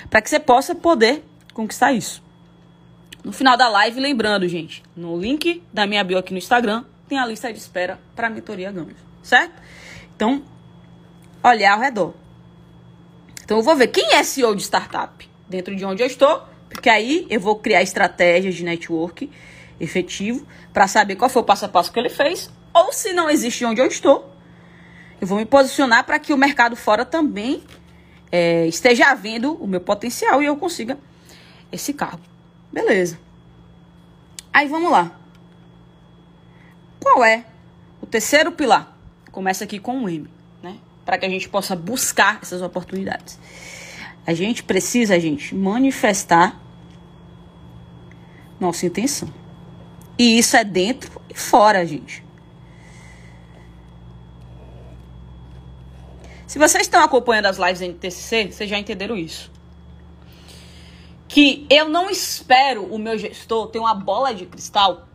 para 0.10 0.21
que 0.21 0.30
você 0.30 0.39
possa 0.39 0.73
poder 0.73 1.21
conquistar 1.54 1.91
isso 1.91 2.23
no 3.25 3.34
final 3.34 3.58
da 3.58 3.67
live. 3.67 3.99
Lembrando, 3.99 4.47
gente, 4.47 4.82
no 4.95 5.19
link 5.19 5.62
da 5.73 5.86
minha 5.86 6.01
bio 6.01 6.17
aqui 6.17 6.32
no 6.32 6.38
Instagram 6.38 6.86
tem 7.10 7.19
a 7.19 7.25
lista 7.25 7.51
de 7.51 7.60
espera 7.60 7.99
para 8.15 8.30
mentoria 8.30 8.71
Ganhos, 8.71 8.95
certo? 9.21 9.62
Então, 10.15 10.54
olhar 11.49 11.73
ao 11.73 11.79
redor. 11.79 12.13
Então, 13.43 13.58
eu 13.58 13.63
vou 13.63 13.75
ver 13.75 13.88
quem 13.88 14.13
é 14.13 14.23
CEO 14.23 14.55
de 14.55 14.63
startup 14.63 15.29
dentro 15.47 15.75
de 15.75 15.86
onde 15.86 16.01
eu 16.01 16.08
estou, 16.08 16.43
porque 16.69 16.89
aí 16.89 17.27
eu 17.29 17.39
vou 17.39 17.58
criar 17.58 17.84
estratégias 17.84 18.55
de 18.55 18.63
network 18.63 19.29
efetivo 19.79 20.45
para 20.73 20.88
saber 20.88 21.15
qual 21.15 21.29
foi 21.29 21.41
o 21.41 21.45
passo 21.45 21.65
a 21.65 21.69
passo 21.69 21.91
que 21.91 21.99
ele 21.99 22.10
fez, 22.10 22.49
ou 22.73 22.91
se 22.91 23.13
não 23.13 23.29
existe 23.29 23.63
onde 23.63 23.79
eu 23.79 23.88
estou, 23.88 24.31
eu 25.21 25.27
vou 25.27 25.38
me 25.38 25.45
posicionar 25.45 26.03
para 26.03 26.19
que 26.19 26.34
o 26.34 26.38
mercado 26.38 26.75
fora 26.75 27.05
também 27.05 27.63
é, 28.31 28.67
esteja 28.67 29.13
vendo 29.13 29.53
o 29.53 29.67
meu 29.67 29.79
potencial 29.79 30.41
e 30.41 30.45
eu 30.45 30.58
consiga 30.58 30.97
esse 31.71 31.93
cargo. 31.93 32.21
Beleza. 32.71 33.17
Aí 34.51 34.67
vamos 34.67 34.91
lá. 34.91 35.17
Qual 36.99 37.23
é 37.23 37.45
o 38.01 38.05
terceiro 38.05 38.51
pilar? 38.51 38.97
Começa 39.31 39.63
aqui 39.63 39.79
com 39.79 40.03
o 40.03 40.10
M? 40.10 40.35
Para 41.05 41.17
que 41.17 41.25
a 41.25 41.29
gente 41.29 41.47
possa 41.47 41.75
buscar 41.75 42.39
essas 42.41 42.61
oportunidades. 42.61 43.39
A 44.25 44.33
gente 44.33 44.63
precisa, 44.63 45.19
gente, 45.19 45.53
manifestar 45.53 46.59
nossa 48.59 48.85
intenção. 48.85 49.31
E 50.17 50.37
isso 50.37 50.57
é 50.57 50.63
dentro 50.63 51.21
e 51.29 51.37
fora, 51.37 51.85
gente. 51.85 52.25
Se 56.47 56.57
vocês 56.57 56.83
estão 56.83 57.03
acompanhando 57.03 57.45
as 57.45 57.57
lives 57.57 57.81
NTCC, 57.81 58.51
vocês 58.51 58.69
já 58.69 58.79
entenderam 58.79 59.15
isso 59.15 59.51
que 61.35 61.67
eu 61.69 61.89
não 61.89 62.09
espero 62.09 62.85
o 62.85 62.97
meu 62.97 63.17
gestor 63.17 63.67
ter 63.67 63.77
uma 63.77 63.93
bola 63.93 64.33
de 64.33 64.45
cristal 64.45 65.05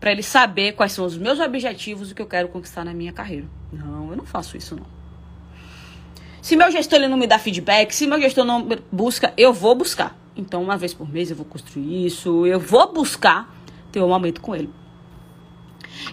para 0.00 0.10
ele 0.10 0.22
saber 0.22 0.72
quais 0.72 0.92
são 0.92 1.04
os 1.04 1.16
meus 1.16 1.38
objetivos 1.38 2.10
o 2.10 2.14
que 2.14 2.22
eu 2.22 2.26
quero 2.26 2.48
conquistar 2.48 2.84
na 2.84 2.94
minha 2.94 3.12
carreira. 3.12 3.46
Não, 3.70 4.10
eu 4.10 4.16
não 4.16 4.24
faço 4.24 4.56
isso 4.56 4.74
não. 4.74 4.86
Se 6.40 6.56
meu 6.56 6.70
gestor 6.70 6.98
ele 6.98 7.08
não 7.08 7.18
me 7.18 7.26
dá 7.26 7.38
feedback, 7.38 7.94
se 7.94 8.06
meu 8.06 8.18
gestor 8.18 8.44
não 8.46 8.66
busca, 8.90 9.34
eu 9.36 9.52
vou 9.52 9.74
buscar. 9.74 10.18
Então, 10.34 10.62
uma 10.62 10.76
vez 10.76 10.94
por 10.94 11.06
mês 11.06 11.30
eu 11.30 11.36
vou 11.36 11.44
construir 11.44 12.06
isso, 12.06 12.46
eu 12.46 12.58
vou 12.58 12.90
buscar 12.92 13.54
ter 13.92 14.00
um 14.00 14.08
momento 14.08 14.40
com 14.40 14.56
ele. 14.56 14.70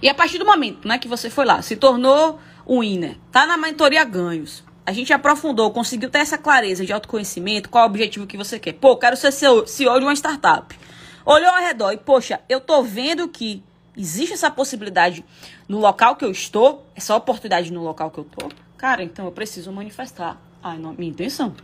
E 0.01 0.09
a 0.09 0.13
partir 0.13 0.37
do 0.37 0.45
momento, 0.45 0.85
né, 0.85 0.97
que 0.97 1.07
você 1.07 1.29
foi 1.29 1.45
lá, 1.45 1.61
se 1.61 1.77
tornou 1.77 2.39
um 2.67 2.81
winner, 2.81 3.17
tá 3.31 3.45
na 3.45 3.55
mentoria 3.55 4.03
ganhos, 4.03 4.65
a 4.85 4.91
gente 4.91 5.13
aprofundou, 5.13 5.71
conseguiu 5.71 6.09
ter 6.09 6.19
essa 6.19 6.37
clareza 6.37 6.85
de 6.85 6.91
autoconhecimento, 6.91 7.69
qual 7.69 7.85
é 7.85 7.87
o 7.87 7.89
objetivo 7.89 8.27
que 8.27 8.35
você 8.35 8.59
quer. 8.59 8.73
Pô, 8.73 8.97
quero 8.97 9.15
ser 9.15 9.31
CEO 9.31 9.63
de 9.99 10.05
uma 10.05 10.13
startup. 10.13 10.77
Olhou 11.25 11.49
ao 11.49 11.61
redor 11.61 11.91
e, 11.91 11.97
poxa, 11.97 12.39
eu 12.47 12.59
tô 12.61 12.81
vendo 12.83 13.27
que 13.27 13.63
existe 13.97 14.33
essa 14.33 14.51
possibilidade 14.51 15.25
no 15.67 15.79
local 15.79 16.15
que 16.15 16.23
eu 16.23 16.31
estou, 16.31 16.85
essa 16.95 17.15
oportunidade 17.15 17.71
no 17.71 17.83
local 17.83 18.11
que 18.11 18.19
eu 18.19 18.23
tô. 18.23 18.49
Cara, 18.77 19.03
então 19.03 19.25
eu 19.25 19.31
preciso 19.31 19.71
manifestar 19.71 20.39
a 20.61 20.73
minha 20.73 21.09
intenção. 21.09 21.55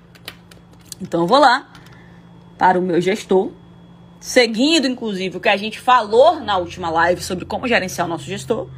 Então 1.00 1.22
eu 1.22 1.28
vou 1.28 1.39
lá 1.39 1.72
para 2.58 2.80
o 2.80 2.82
meu 2.82 3.00
gestor 3.00 3.52
seguindo 4.24 4.88
inclusive 4.88 5.36
o 5.36 5.39
que 5.41 5.50
a 5.50 5.58
gente 5.58 5.82
falou 5.82 6.39
na 6.39 6.56
última 6.56 6.89
live 6.89 7.22
sobre 7.22 7.43
como 7.43 7.67
gerenciar 7.67 8.08
o 8.08 8.10
nosso 8.10 8.24
gestor, 8.24 8.69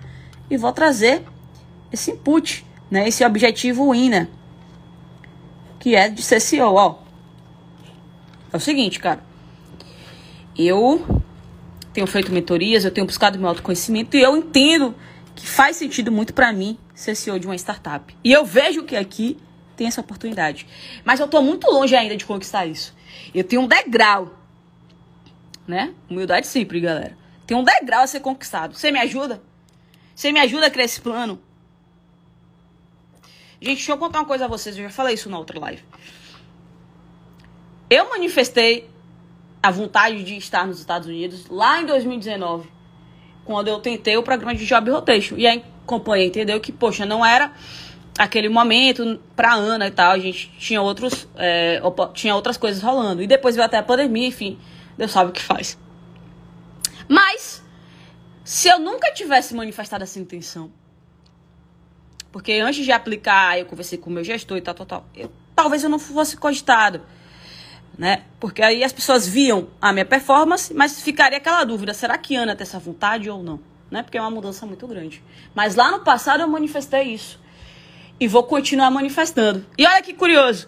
e 0.49 0.57
vou 0.57 0.73
trazer 0.73 1.23
esse 1.91 2.09
input, 2.09 2.65
né, 2.89 3.07
esse 3.07 3.23
objetivo 3.23 3.93
INA, 3.93 4.27
que 5.79 5.95
é 5.95 6.09
de 6.09 6.23
ser 6.23 6.39
CEO, 6.39 6.73
ó. 6.73 6.95
É 8.51 8.57
o 8.57 8.59
seguinte, 8.59 8.99
cara. 8.99 9.23
Eu 10.57 11.23
tenho 11.95 12.05
feito 12.05 12.31
mentorias, 12.31 12.85
eu 12.85 12.91
tenho 12.91 13.07
buscado 13.07 13.39
meu 13.39 13.47
autoconhecimento 13.47 14.15
e 14.15 14.21
eu 14.21 14.37
entendo 14.37 14.93
que 15.35 15.47
faz 15.47 15.77
sentido 15.77 16.11
muito 16.11 16.33
para 16.33 16.53
mim 16.53 16.77
ser 16.93 17.15
CEO 17.15 17.39
de 17.39 17.47
uma 17.47 17.55
startup. 17.55 18.15
E 18.23 18.31
eu 18.31 18.45
vejo 18.45 18.83
que 18.83 18.95
aqui 18.95 19.39
tem 19.75 19.87
essa 19.87 20.01
oportunidade. 20.01 20.67
Mas 21.03 21.19
eu 21.19 21.27
tô 21.27 21.41
muito 21.41 21.65
longe 21.67 21.95
ainda 21.95 22.15
de 22.15 22.25
conquistar 22.25 22.65
isso. 22.65 22.95
Eu 23.33 23.43
tenho 23.43 23.63
um 23.63 23.67
degrau 23.67 24.45
né? 25.67 25.93
Humildade 26.09 26.47
sempre, 26.47 26.79
galera. 26.79 27.17
Tem 27.45 27.55
um 27.55 27.63
degrau 27.63 28.03
a 28.03 28.07
ser 28.07 28.19
conquistado. 28.19 28.75
Você 28.75 28.91
me 28.91 28.99
ajuda? 28.99 29.41
Você 30.13 30.31
me 30.31 30.39
ajuda 30.39 30.67
a 30.67 30.69
criar 30.69 30.85
esse 30.85 31.01
plano? 31.01 31.41
Gente, 33.59 33.77
deixa 33.77 33.91
eu 33.91 33.97
contar 33.97 34.19
uma 34.19 34.25
coisa 34.25 34.45
a 34.45 34.47
vocês. 34.47 34.77
Eu 34.77 34.83
já 34.83 34.89
falei 34.89 35.15
isso 35.15 35.29
na 35.29 35.37
outra 35.37 35.59
live. 35.59 35.83
Eu 37.89 38.09
manifestei 38.09 38.89
a 39.65 39.71
vontade 39.71 40.23
de 40.23 40.37
estar 40.37 40.67
nos 40.67 40.79
Estados 40.79 41.07
Unidos 41.07 41.47
lá 41.49 41.81
em 41.81 41.85
2019, 41.87 42.69
quando 43.43 43.67
eu 43.67 43.79
tentei 43.79 44.15
o 44.15 44.21
programa 44.21 44.53
de 44.53 44.65
Job 44.65 44.91
Rotation. 44.91 45.35
E 45.37 45.47
aí, 45.47 45.63
companhia 45.87 46.27
entendeu 46.27 46.59
que, 46.59 46.71
poxa, 46.71 47.03
não 47.03 47.25
era 47.25 47.51
aquele 48.17 48.47
momento 48.47 49.19
pra 49.35 49.55
Ana 49.55 49.87
e 49.87 49.91
tal. 49.91 50.11
A 50.11 50.19
gente 50.19 50.51
tinha, 50.59 50.81
outros, 50.81 51.27
é, 51.35 51.81
tinha 52.13 52.35
outras 52.35 52.57
coisas 52.57 52.81
rolando. 52.83 53.23
E 53.23 53.27
depois 53.27 53.55
veio 53.55 53.65
até 53.65 53.77
a 53.77 53.83
pandemia, 53.83 54.27
enfim. 54.27 54.59
Deus 54.95 55.11
sabe 55.11 55.31
o 55.31 55.33
que 55.33 55.41
faz. 55.41 55.77
Mas, 57.07 57.63
se 58.43 58.67
eu 58.67 58.77
nunca 58.77 59.11
tivesse 59.13 59.55
manifestado 59.55 60.03
essa 60.03 60.19
intenção, 60.19 60.71
porque 62.31 62.53
antes 62.53 62.85
de 62.85 62.91
aplicar, 62.91 63.57
eu 63.57 63.65
conversei 63.65 63.97
com 63.97 64.11
o 64.11 64.13
meu 64.13 64.23
gestor 64.23 64.57
e 64.57 64.61
tal, 64.61 64.75
tal, 64.75 64.85
tal, 64.85 65.05
eu, 65.15 65.31
talvez 65.55 65.83
eu 65.83 65.89
não 65.89 65.97
fosse 65.97 66.37
cogitado, 66.37 67.01
né? 67.97 68.23
Porque 68.39 68.61
aí 68.61 68.83
as 68.83 68.91
pessoas 68.91 69.27
viam 69.27 69.69
a 69.81 69.93
minha 69.93 70.05
performance, 70.05 70.73
mas 70.73 71.01
ficaria 71.01 71.37
aquela 71.37 71.63
dúvida, 71.63 71.93
será 71.93 72.17
que 72.17 72.35
Ana 72.35 72.55
tem 72.55 72.63
essa 72.63 72.79
vontade 72.79 73.29
ou 73.29 73.41
não? 73.41 73.59
Né? 73.89 74.03
Porque 74.03 74.17
é 74.17 74.21
uma 74.21 74.31
mudança 74.31 74.65
muito 74.65 74.85
grande. 74.87 75.23
Mas 75.53 75.75
lá 75.75 75.91
no 75.91 76.01
passado 76.01 76.41
eu 76.41 76.47
manifestei 76.47 77.03
isso. 77.03 77.39
E 78.19 78.27
vou 78.27 78.43
continuar 78.43 78.89
manifestando. 78.91 79.65
E 79.77 79.85
olha 79.85 80.01
que 80.01 80.13
curioso. 80.13 80.67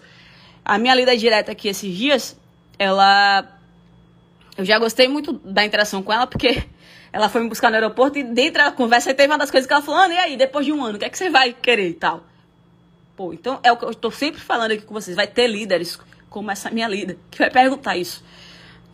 A 0.64 0.78
minha 0.78 0.94
lida 0.94 1.16
direta 1.16 1.52
aqui 1.52 1.68
esses 1.68 1.94
dias, 1.94 2.38
ela 2.78 3.58
eu 4.56 4.64
já 4.64 4.76
gostei 4.76 5.06
muito 5.06 5.34
da 5.34 5.64
interação 5.64 6.02
com 6.02 6.12
ela, 6.12 6.26
porque 6.26 6.64
ela 7.12 7.28
foi 7.28 7.42
me 7.42 7.48
buscar 7.48 7.70
no 7.70 7.76
aeroporto 7.76 8.18
e 8.18 8.24
dentro 8.24 8.62
da 8.62 8.72
conversa 8.72 9.14
teve 9.14 9.32
uma 9.32 9.38
das 9.38 9.52
coisas 9.52 9.66
que 9.68 9.72
ela 9.72 9.82
falou, 9.82 10.10
e 10.10 10.18
aí, 10.18 10.36
depois 10.36 10.66
de 10.66 10.72
um 10.72 10.84
ano, 10.84 10.96
o 10.96 10.98
que 10.98 11.04
é 11.04 11.08
que 11.08 11.16
você 11.16 11.30
vai 11.30 11.52
querer 11.52 11.88
e 11.88 11.94
tal? 11.94 12.24
Pô, 13.16 13.32
então 13.32 13.60
é 13.62 13.70
o 13.70 13.76
que 13.76 13.84
eu 13.84 13.90
estou 13.90 14.10
sempre 14.10 14.40
falando 14.40 14.72
aqui 14.72 14.82
com 14.82 14.92
vocês, 14.92 15.16
vai 15.16 15.28
ter 15.28 15.46
líderes 15.46 15.98
como 16.28 16.50
essa 16.50 16.70
minha 16.70 16.88
líder, 16.88 17.18
que 17.30 17.38
vai 17.38 17.50
perguntar 17.50 17.96
isso. 17.96 18.24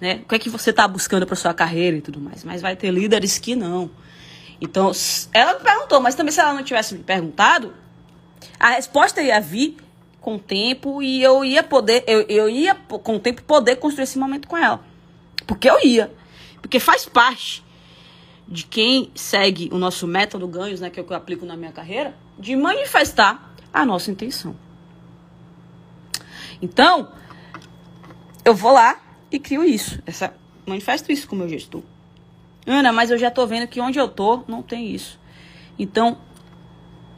Né? 0.01 0.21
O 0.25 0.29
que 0.29 0.35
é 0.35 0.39
que 0.39 0.51
você 0.51 0.71
está 0.71 0.87
buscando 0.87 1.27
para 1.27 1.37
sua 1.37 1.55
carreira 1.55 1.97
e 1.97 2.01
tudo 2.01 2.21
mais. 2.21 2.45
Mas 2.45 2.61
vai 2.61 2.77
ter 2.77 2.91
líderes 2.91 3.39
que 3.39 3.55
não. 3.55 3.91
Então, 4.61 4.93
ela 5.33 5.55
me 5.55 5.61
perguntou, 5.61 6.01
mas 6.01 6.15
também 6.15 6.33
se 6.33 6.41
ela 6.41 6.55
não 6.55 6.63
tivesse 6.63 6.95
me 6.95 7.03
perguntado, 7.03 7.75
a 8.59 8.71
resposta 8.71 9.21
ia 9.21 9.41
vir 9.41 9.77
com 10.21 10.37
o 10.37 10.39
tempo 10.39 11.03
e 11.03 11.23
eu 11.23 11.45
ia 11.45 11.63
poder, 11.63 12.05
eu, 12.07 12.23
eu 12.23 12.49
ia 12.49 12.75
com 12.75 13.17
o 13.17 13.21
tempo 13.21 13.43
poder 13.43 13.77
construir 13.77 14.05
esse 14.05 14.19
momento 14.19 14.49
com 14.49 14.57
ela. 14.57 14.83
Porque 15.47 15.69
eu 15.69 15.85
ia. 15.85 16.13
Porque 16.63 16.81
faz 16.81 17.05
parte 17.05 17.63
de 18.47 18.65
quem 18.65 19.11
segue 19.15 19.69
o 19.73 19.79
nosso 19.79 20.07
método 20.07 20.47
ganhos, 20.47 20.81
né, 20.81 20.91
que 20.91 20.99
é 20.99 21.03
o 21.03 21.07
que 21.07 21.13
eu 21.13 21.17
aplico 21.17 21.45
na 21.45 21.57
minha 21.57 21.73
carreira, 21.73 22.15
de 22.39 22.57
manifestar 22.57 23.55
a 23.73 23.85
nossa 23.85 24.11
intenção. 24.11 24.57
Então, 26.61 27.13
eu 28.45 28.55
vou 28.55 28.73
lá 28.73 29.01
e 29.31 29.39
crio 29.39 29.65
isso, 29.65 30.03
essa 30.07 30.35
manifesto 30.67 31.11
isso 31.13 31.27
com 31.29 31.37
o 31.37 31.39
meu 31.39 31.49
gestor. 31.49 31.83
Ana, 32.67 32.93
mas 32.93 33.11
eu 33.11 33.19
já 33.19 33.31
tô 33.31 33.47
vendo 33.47 33.67
que 33.67 33.81
onde 33.81 33.99
eu 33.99 34.09
tô 34.09 34.43
não 34.49 34.63
tem 34.63 34.95
isso. 34.95 35.19
Então, 35.79 36.17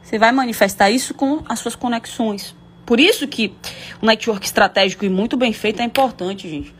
você 0.01 0.17
vai 0.17 0.31
manifestar 0.31 0.89
isso 0.89 1.13
com 1.13 1.43
as 1.47 1.59
suas 1.59 1.75
conexões. 1.75 2.55
Por 2.85 2.99
isso 2.99 3.27
que 3.27 3.53
o 4.01 4.05
network 4.05 4.45
estratégico 4.45 5.05
e 5.05 5.09
muito 5.09 5.37
bem 5.37 5.53
feito 5.53 5.81
é 5.81 5.85
importante, 5.85 6.49
gente. 6.49 6.73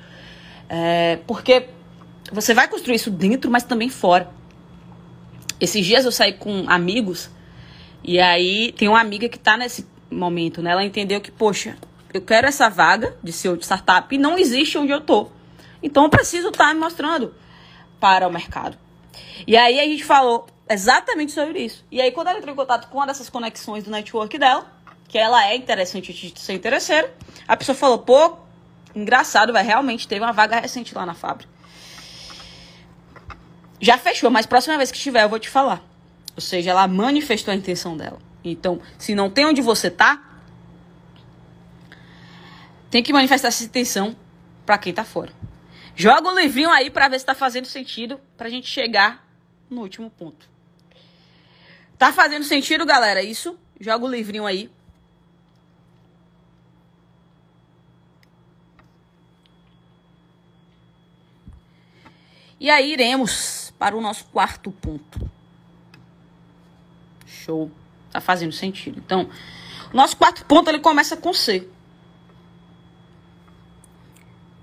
É, 0.69 1.19
porque 1.27 1.67
você 2.31 2.53
vai 2.53 2.67
construir 2.67 2.95
isso 2.95 3.11
dentro, 3.11 3.49
mas 3.49 3.63
também 3.63 3.89
fora. 3.89 4.29
Esses 5.59 5.85
dias 5.85 6.05
eu 6.05 6.11
saí 6.11 6.33
com 6.33 6.65
amigos 6.67 7.29
e 8.03 8.19
aí 8.19 8.71
tem 8.73 8.87
uma 8.87 8.99
amiga 8.99 9.27
que 9.27 9.37
está 9.37 9.57
nesse 9.57 9.85
momento, 10.09 10.61
né? 10.61 10.71
Ela 10.71 10.85
entendeu 10.85 11.19
que, 11.19 11.31
poxa, 11.31 11.75
eu 12.13 12.21
quero 12.21 12.47
essa 12.47 12.69
vaga 12.69 13.15
de 13.23 13.31
CEO 13.31 13.57
de 13.57 13.63
startup 13.63 14.13
e 14.13 14.17
não 14.17 14.37
existe 14.37 14.77
onde 14.77 14.91
eu 14.91 15.01
tô. 15.01 15.29
Então 15.81 16.03
eu 16.03 16.09
preciso 16.09 16.49
estar 16.49 16.67
tá 16.67 16.73
me 16.73 16.79
mostrando 16.79 17.33
para 17.99 18.27
o 18.27 18.31
mercado. 18.31 18.77
E 19.45 19.55
aí 19.55 19.79
a 19.79 19.83
gente 19.83 20.03
falou 20.03 20.47
exatamente 20.69 21.31
sobre 21.31 21.59
isso. 21.59 21.85
E 21.91 22.01
aí 22.01 22.11
quando 22.11 22.27
ela 22.27 22.37
entrou 22.37 22.53
em 22.53 22.57
contato 22.57 22.87
com 22.89 22.97
uma 22.97 23.07
dessas 23.07 23.29
conexões 23.29 23.83
do 23.83 23.91
network 23.91 24.37
dela, 24.37 24.65
que 25.07 25.17
ela 25.17 25.45
é 25.45 25.55
interessante 25.55 26.13
de 26.13 26.39
ser 26.39 26.53
interesseira, 26.53 27.13
a 27.47 27.55
pessoa 27.55 27.75
falou, 27.75 27.99
pô, 27.99 28.37
Engraçado, 28.97 29.53
vai 29.53 29.63
realmente 29.63 30.07
teve 30.07 30.25
uma 30.25 30.33
vaga 30.33 30.59
recente 30.59 30.95
lá 30.95 31.05
na 31.05 31.13
fábrica. 31.13 31.51
Já 33.79 33.95
fechou, 33.95 34.31
mas 34.31 34.47
próxima 34.47 34.75
vez 34.75 34.89
que 34.89 34.97
tiver 34.97 35.23
eu 35.23 35.29
vou 35.29 35.37
te 35.37 35.47
falar. 35.47 35.83
Ou 36.35 36.41
seja, 36.41 36.71
ela 36.71 36.87
manifestou 36.87 37.51
a 37.51 37.55
intenção 37.55 37.95
dela. 37.95 38.17
Então, 38.43 38.81
se 38.97 39.13
não 39.13 39.29
tem 39.29 39.45
onde 39.45 39.61
você 39.61 39.91
tá, 39.91 40.26
tem 42.89 43.03
que 43.03 43.13
manifestar 43.13 43.49
essa 43.49 43.63
intenção 43.63 44.15
para 44.65 44.77
quem 44.77 44.93
tá 44.93 45.03
fora. 45.03 45.31
Joga 45.95 46.29
o 46.29 46.39
livrinho 46.39 46.69
aí 46.69 46.89
para 46.89 47.07
ver 47.07 47.19
se 47.19 47.25
tá 47.25 47.33
fazendo 47.33 47.65
sentido 47.65 48.19
pra 48.37 48.49
gente 48.49 48.67
chegar 48.67 49.27
no 49.69 49.81
último 49.81 50.09
ponto. 50.09 50.49
Tá 51.97 52.13
fazendo 52.13 52.43
sentido, 52.43 52.85
galera? 52.85 53.23
Isso? 53.23 53.57
Joga 53.79 54.05
o 54.05 54.09
livrinho 54.09 54.45
aí 54.45 54.69
E 62.59 62.69
aí 62.69 62.93
iremos 62.93 63.71
para 63.77 63.95
o 63.95 64.01
nosso 64.01 64.25
quarto 64.25 64.71
ponto. 64.71 65.29
Show. 67.25 67.71
Tá 68.11 68.19
fazendo 68.19 68.51
sentido. 68.51 68.99
Então, 69.05 69.29
nosso 69.93 70.17
quarto 70.17 70.43
ponto 70.45 70.69
ele 70.69 70.79
começa 70.79 71.15
com 71.15 71.33
C. 71.33 71.67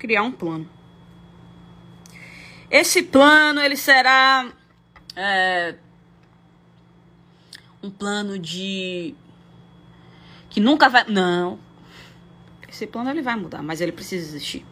Criar 0.05 0.21
um 0.21 0.31
plano. 0.31 0.69
Esse 2.69 3.01
plano 3.01 3.59
ele 3.59 3.75
será 3.75 4.47
é, 5.15 5.73
um 7.81 7.89
plano 7.89 8.37
de 8.37 9.15
que 10.47 10.59
nunca 10.59 10.89
vai. 10.89 11.05
Não. 11.05 11.57
Esse 12.69 12.85
plano 12.85 13.09
ele 13.09 13.23
vai 13.23 13.35
mudar, 13.35 13.63
mas 13.63 13.81
ele 13.81 13.91
precisa 13.91 14.23
existir. 14.23 14.63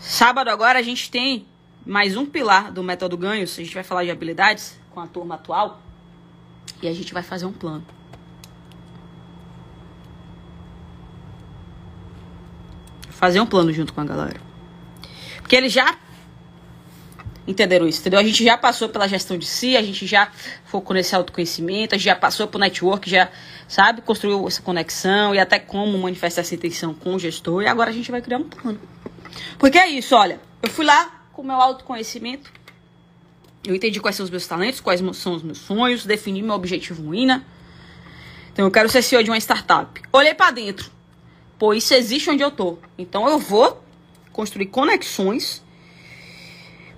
Sábado 0.00 0.50
agora 0.50 0.80
a 0.80 0.82
gente 0.82 1.08
tem 1.08 1.46
mais 1.86 2.16
um 2.16 2.26
pilar 2.26 2.72
do 2.72 2.82
método 2.82 3.16
ganhos. 3.16 3.56
A 3.56 3.62
gente 3.62 3.72
vai 3.72 3.84
falar 3.84 4.02
de 4.02 4.10
habilidades 4.10 4.80
com 4.90 4.98
a 4.98 5.06
turma 5.06 5.36
atual 5.36 5.80
e 6.82 6.88
a 6.88 6.92
gente 6.92 7.14
vai 7.14 7.22
fazer 7.22 7.46
um 7.46 7.52
plano. 7.52 7.86
Fazer 13.20 13.38
um 13.38 13.44
plano 13.44 13.70
junto 13.70 13.92
com 13.92 14.00
a 14.00 14.04
galera. 14.04 14.40
Porque 15.42 15.54
eles 15.54 15.70
já 15.70 15.94
entenderam 17.46 17.86
isso, 17.86 18.00
entendeu? 18.00 18.18
A 18.18 18.22
gente 18.24 18.42
já 18.42 18.56
passou 18.56 18.88
pela 18.88 19.06
gestão 19.06 19.36
de 19.36 19.44
si, 19.44 19.76
a 19.76 19.82
gente 19.82 20.06
já 20.06 20.30
focou 20.64 20.94
nesse 20.94 21.14
autoconhecimento, 21.14 21.94
a 21.94 21.98
gente 21.98 22.06
já 22.06 22.16
passou 22.16 22.48
pro 22.48 22.58
network, 22.58 23.10
já, 23.10 23.28
sabe, 23.68 24.00
construiu 24.00 24.46
essa 24.48 24.62
conexão 24.62 25.34
e 25.34 25.38
até 25.38 25.58
como 25.58 25.98
manifestar 25.98 26.40
essa 26.40 26.54
intenção 26.54 26.94
com 26.94 27.14
o 27.14 27.18
gestor. 27.18 27.62
E 27.62 27.66
agora 27.66 27.90
a 27.90 27.92
gente 27.92 28.10
vai 28.10 28.22
criar 28.22 28.38
um 28.38 28.44
plano. 28.44 28.80
Porque 29.58 29.76
é 29.76 29.86
isso, 29.86 30.16
olha. 30.16 30.40
Eu 30.62 30.70
fui 30.70 30.86
lá, 30.86 31.26
com 31.34 31.42
o 31.42 31.44
meu 31.44 31.56
autoconhecimento. 31.56 32.50
Eu 33.62 33.74
entendi 33.74 34.00
quais 34.00 34.16
são 34.16 34.24
os 34.24 34.30
meus 34.30 34.46
talentos, 34.46 34.80
quais 34.80 35.02
são 35.16 35.34
os 35.34 35.42
meus 35.42 35.58
sonhos, 35.58 36.06
defini 36.06 36.42
meu 36.42 36.54
objetivo 36.54 37.14
INA. 37.14 37.44
Então 38.50 38.64
eu 38.64 38.70
quero 38.70 38.88
ser 38.88 39.02
CEO 39.02 39.22
de 39.22 39.30
uma 39.30 39.36
startup. 39.36 40.00
Olhei 40.10 40.32
para 40.32 40.52
dentro. 40.52 40.90
Pô, 41.60 41.74
isso 41.74 41.92
existe 41.92 42.30
onde 42.30 42.42
eu 42.42 42.50
tô. 42.50 42.78
Então 42.96 43.28
eu 43.28 43.38
vou 43.38 43.84
construir 44.32 44.64
conexões 44.64 45.62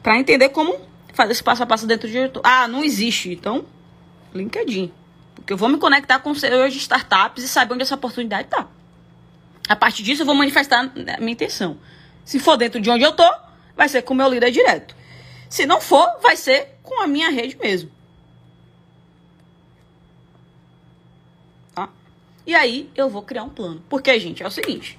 para 0.01 0.17
entender 0.17 0.51
como 0.51 0.79
fazer 1.13 1.33
esse 1.33 1.43
passo 1.43 1.65
a 1.65 1.67
passo 1.67 1.85
dentro 1.85 2.09
de 2.09 2.17
onde 2.17 2.27
eu 2.29 2.33
tô. 2.33 2.41
Ah, 2.45 2.69
não 2.69 2.85
existe. 2.85 3.33
Então, 3.33 3.67
LinkedIn. 4.33 4.93
Porque 5.35 5.53
eu 5.53 5.57
vou 5.57 5.69
me 5.69 5.79
conectar 5.79 6.21
com 6.21 6.33
CEOs 6.33 6.73
de 6.73 6.79
startups 6.79 7.43
e 7.43 7.49
saber 7.49 7.75
onde 7.75 7.83
essa 7.83 7.97
oportunidade 7.97 8.47
tá. 8.47 8.69
A 9.69 9.75
partir 9.75 10.05
disso, 10.05 10.23
eu 10.23 10.27
vou 10.27 10.35
manifestar 10.37 10.85
a 10.85 11.19
minha 11.19 11.33
intenção. 11.33 11.77
Se 12.25 12.39
for 12.39 12.57
dentro 12.57 12.81
de 12.81 12.89
onde 12.89 13.03
eu 13.03 13.11
tô, 13.11 13.29
vai 13.77 13.89
ser 13.89 14.03
com 14.03 14.15
o 14.15 14.17
meu 14.17 14.29
líder 14.29 14.53
direto. 14.53 14.95
Se 15.49 15.67
não 15.67 15.81
for, 15.81 16.07
vai 16.23 16.37
ser 16.37 16.79
com 16.85 17.03
a 17.03 17.09
minha 17.09 17.31
rede 17.31 17.59
mesmo. 17.61 17.91
E 22.47 22.55
aí 22.55 22.91
eu 22.95 23.09
vou 23.09 23.23
criar 23.23 23.45
um 23.45 23.49
plano. 23.49 23.83
Porque, 23.89 24.19
gente, 24.19 24.43
é 24.43 24.47
o 24.47 24.51
seguinte: 24.51 24.99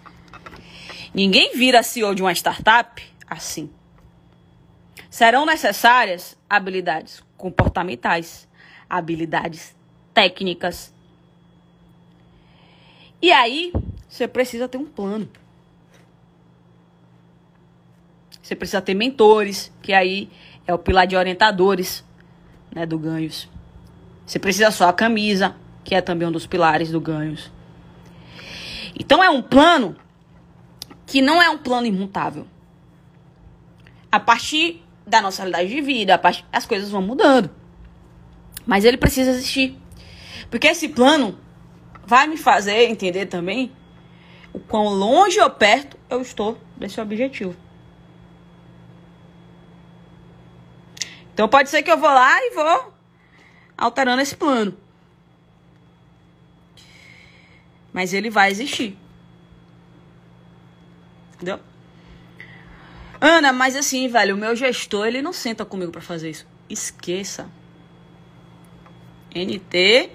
ninguém 1.14 1.56
vira 1.56 1.84
CEO 1.84 2.16
de 2.16 2.22
uma 2.22 2.32
startup 2.32 3.04
assim. 3.28 3.70
Serão 5.10 5.46
necessárias 5.46 6.36
habilidades 6.50 7.24
comportamentais, 7.38 8.48
habilidades 8.90 9.76
técnicas. 10.14 10.94
E 13.22 13.32
aí, 13.32 13.72
você 14.10 14.28
precisa 14.28 14.68
ter 14.68 14.78
um 14.78 14.86
plano. 14.86 15.30
Você 18.42 18.56
precisa 18.56 18.82
ter 18.82 18.94
mentores, 18.94 19.72
que 19.82 19.94
aí 19.94 20.30
é 20.68 20.74
o 20.74 20.78
pilar 20.78 21.08
de 21.08 21.16
orientadores 21.16 22.04
né, 22.74 22.86
do 22.86 23.00
Ganhos. 23.00 23.50
Você 24.26 24.38
precisa 24.40 24.72
só 24.72 24.90
a 24.90 24.94
camisa, 24.94 25.56
que 25.84 25.96
é 25.96 26.02
também 26.02 26.28
um 26.28 26.32
dos 26.32 26.48
pilares 26.48 26.92
do 26.92 27.02
Ganhos. 27.02 27.52
Então 28.98 29.24
é 29.24 29.30
um 29.30 29.42
plano 29.42 29.96
que 31.06 31.22
não 31.22 31.42
é 31.42 31.50
um 31.50 31.58
plano 31.58 31.88
imutável. 31.88 32.48
A 34.12 34.20
partir 34.20 34.84
da 35.06 35.22
nossa 35.22 35.42
realidade 35.42 35.70
de 35.70 35.82
vida, 35.82 36.18
partir, 36.18 36.46
as 36.52 36.66
coisas 36.66 36.90
vão 36.90 37.02
mudando. 37.02 37.50
Mas 38.66 38.86
ele 38.86 38.98
precisa 38.98 39.32
existir. 39.32 39.78
Porque 40.50 40.68
esse 40.68 40.90
plano 40.90 41.38
vai 42.06 42.28
me 42.28 42.38
fazer 42.38 42.90
entender 42.90 43.26
também 43.26 43.72
o 44.54 44.60
quão 44.60 44.86
longe 44.86 45.40
ou 45.40 45.50
perto 45.50 45.98
eu 46.10 46.22
estou 46.22 46.58
desse 46.78 47.02
objetivo. 47.02 47.56
Então 51.34 51.48
pode 51.48 51.70
ser 51.70 51.82
que 51.82 51.92
eu 51.92 51.98
vou 51.98 52.10
lá 52.10 52.38
e 52.40 52.52
vou 52.54 52.94
alterando 53.76 54.22
esse 54.22 54.36
plano. 54.36 54.78
Mas 57.94 58.14
ele 58.14 58.30
vai 58.30 58.52
existir. 58.52 58.98
Entendeu? 61.36 61.60
Ana, 63.22 63.54
mas 63.54 63.76
assim, 63.76 64.08
velho, 64.10 64.36
o 64.36 64.38
meu 64.38 64.56
gestor, 64.56 65.06
ele 65.08 65.22
não 65.22 65.32
senta 65.32 65.64
comigo 65.64 65.92
para 65.92 66.02
fazer 66.02 66.32
isso. 66.32 66.46
Esqueça. 66.70 67.48
NTSC. 69.34 70.12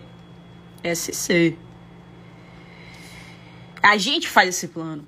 A 3.83 3.97
gente 3.97 4.29
faz 4.29 4.51
esse 4.51 4.69
plano. 4.69 5.07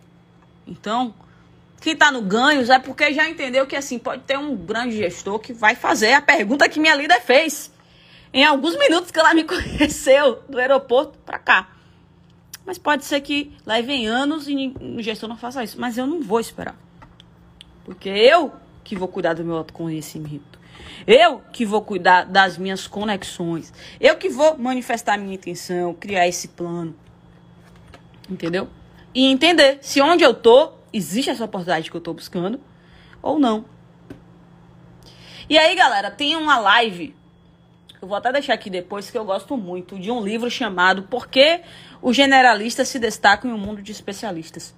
Então, 0.66 1.14
quem 1.80 1.94
está 1.94 2.10
no 2.12 2.22
ganhos 2.22 2.70
é 2.70 2.78
porque 2.78 3.12
já 3.12 3.28
entendeu 3.28 3.66
que 3.66 3.74
assim 3.74 3.98
pode 3.98 4.22
ter 4.22 4.38
um 4.38 4.54
grande 4.54 4.96
gestor 4.96 5.38
que 5.38 5.52
vai 5.52 5.74
fazer 5.74 6.12
a 6.12 6.22
pergunta 6.22 6.68
que 6.68 6.78
minha 6.78 6.94
líder 6.94 7.20
fez 7.20 7.72
em 8.32 8.44
alguns 8.44 8.78
minutos 8.78 9.10
que 9.10 9.18
ela 9.18 9.34
me 9.34 9.44
conheceu 9.44 10.42
do 10.48 10.58
aeroporto 10.58 11.18
para 11.18 11.38
cá. 11.38 11.68
Mas 12.64 12.78
pode 12.78 13.04
ser 13.04 13.20
que 13.20 13.52
levem 13.66 14.06
anos 14.06 14.48
e 14.48 14.74
o 14.80 15.02
gestor 15.02 15.28
não 15.28 15.36
faça 15.36 15.64
isso. 15.64 15.80
Mas 15.80 15.98
eu 15.98 16.06
não 16.06 16.22
vou 16.22 16.40
esperar. 16.40 16.76
Porque 17.84 18.08
eu 18.08 18.52
que 18.84 18.96
vou 18.96 19.08
cuidar 19.08 19.34
do 19.34 19.44
meu 19.44 19.56
autoconhecimento. 19.56 20.58
Eu 21.06 21.40
que 21.52 21.64
vou 21.64 21.82
cuidar 21.82 22.24
das 22.24 22.58
minhas 22.58 22.86
conexões. 22.86 23.72
Eu 24.00 24.16
que 24.16 24.28
vou 24.28 24.56
manifestar 24.58 25.18
minha 25.18 25.34
intenção, 25.34 25.94
criar 25.94 26.28
esse 26.28 26.48
plano. 26.48 26.94
Entendeu? 28.28 28.68
E 29.14 29.26
entender 29.26 29.78
se 29.80 30.00
onde 30.00 30.22
eu 30.22 30.34
tô 30.34 30.72
existe 30.92 31.30
essa 31.30 31.44
oportunidade 31.44 31.90
que 31.90 31.96
eu 31.96 32.00
tô 32.00 32.12
buscando 32.12 32.60
ou 33.22 33.38
não. 33.38 33.64
E 35.48 35.58
aí, 35.58 35.74
galera, 35.74 36.10
tem 36.10 36.36
uma 36.36 36.58
live. 36.58 37.14
Eu 38.00 38.08
vou 38.08 38.16
até 38.16 38.32
deixar 38.32 38.54
aqui 38.54 38.70
depois 38.70 39.10
que 39.10 39.18
eu 39.18 39.24
gosto 39.24 39.56
muito 39.56 39.98
de 39.98 40.10
um 40.10 40.22
livro 40.22 40.50
chamado 40.50 41.02
Por 41.02 41.28
que 41.28 41.60
os 42.02 42.16
generalistas 42.16 42.88
se 42.88 42.98
destacam 42.98 43.50
em 43.50 43.54
um 43.54 43.58
mundo 43.58 43.82
de 43.82 43.92
especialistas. 43.92 44.74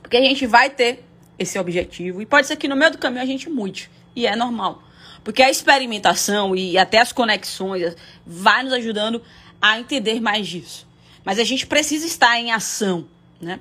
Porque 0.00 0.16
a 0.16 0.20
gente 0.20 0.46
vai 0.46 0.70
ter 0.70 1.04
esse 1.38 1.58
objetivo 1.58 2.22
e 2.22 2.26
pode 2.26 2.46
ser 2.46 2.56
que 2.56 2.68
no 2.68 2.76
meio 2.76 2.92
do 2.92 2.98
caminho 2.98 3.22
a 3.22 3.26
gente 3.26 3.48
mude, 3.48 3.90
e 4.14 4.26
é 4.26 4.36
normal. 4.36 4.82
Porque 5.24 5.42
a 5.42 5.50
experimentação 5.50 6.56
e 6.56 6.76
até 6.76 6.98
as 6.98 7.12
conexões 7.12 7.96
vai 8.26 8.62
nos 8.62 8.72
ajudando 8.72 9.22
a 9.60 9.78
entender 9.78 10.20
mais 10.20 10.46
disso. 10.46 10.86
Mas 11.24 11.38
a 11.38 11.44
gente 11.44 11.66
precisa 11.66 12.04
estar 12.06 12.36
em 12.38 12.50
ação, 12.50 13.06
né? 13.40 13.60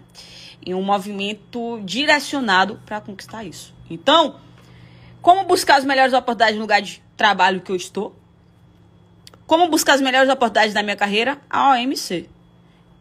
Em 0.65 0.73
um 0.73 0.81
movimento 0.81 1.79
direcionado 1.83 2.79
para 2.85 2.99
conquistar 2.99 3.43
isso. 3.43 3.73
Então, 3.89 4.39
como 5.21 5.45
buscar 5.45 5.75
as 5.75 5.85
melhores 5.85 6.13
oportunidades 6.13 6.55
no 6.55 6.61
lugar 6.61 6.81
de 6.81 7.01
trabalho 7.15 7.61
que 7.61 7.71
eu 7.71 7.75
estou? 7.75 8.15
Como 9.45 9.67
buscar 9.67 9.93
as 9.93 10.01
melhores 10.01 10.29
oportunidades 10.31 10.73
da 10.73 10.81
minha 10.81 10.95
carreira? 10.95 11.39
A 11.49 11.71
OMC. 11.71 12.27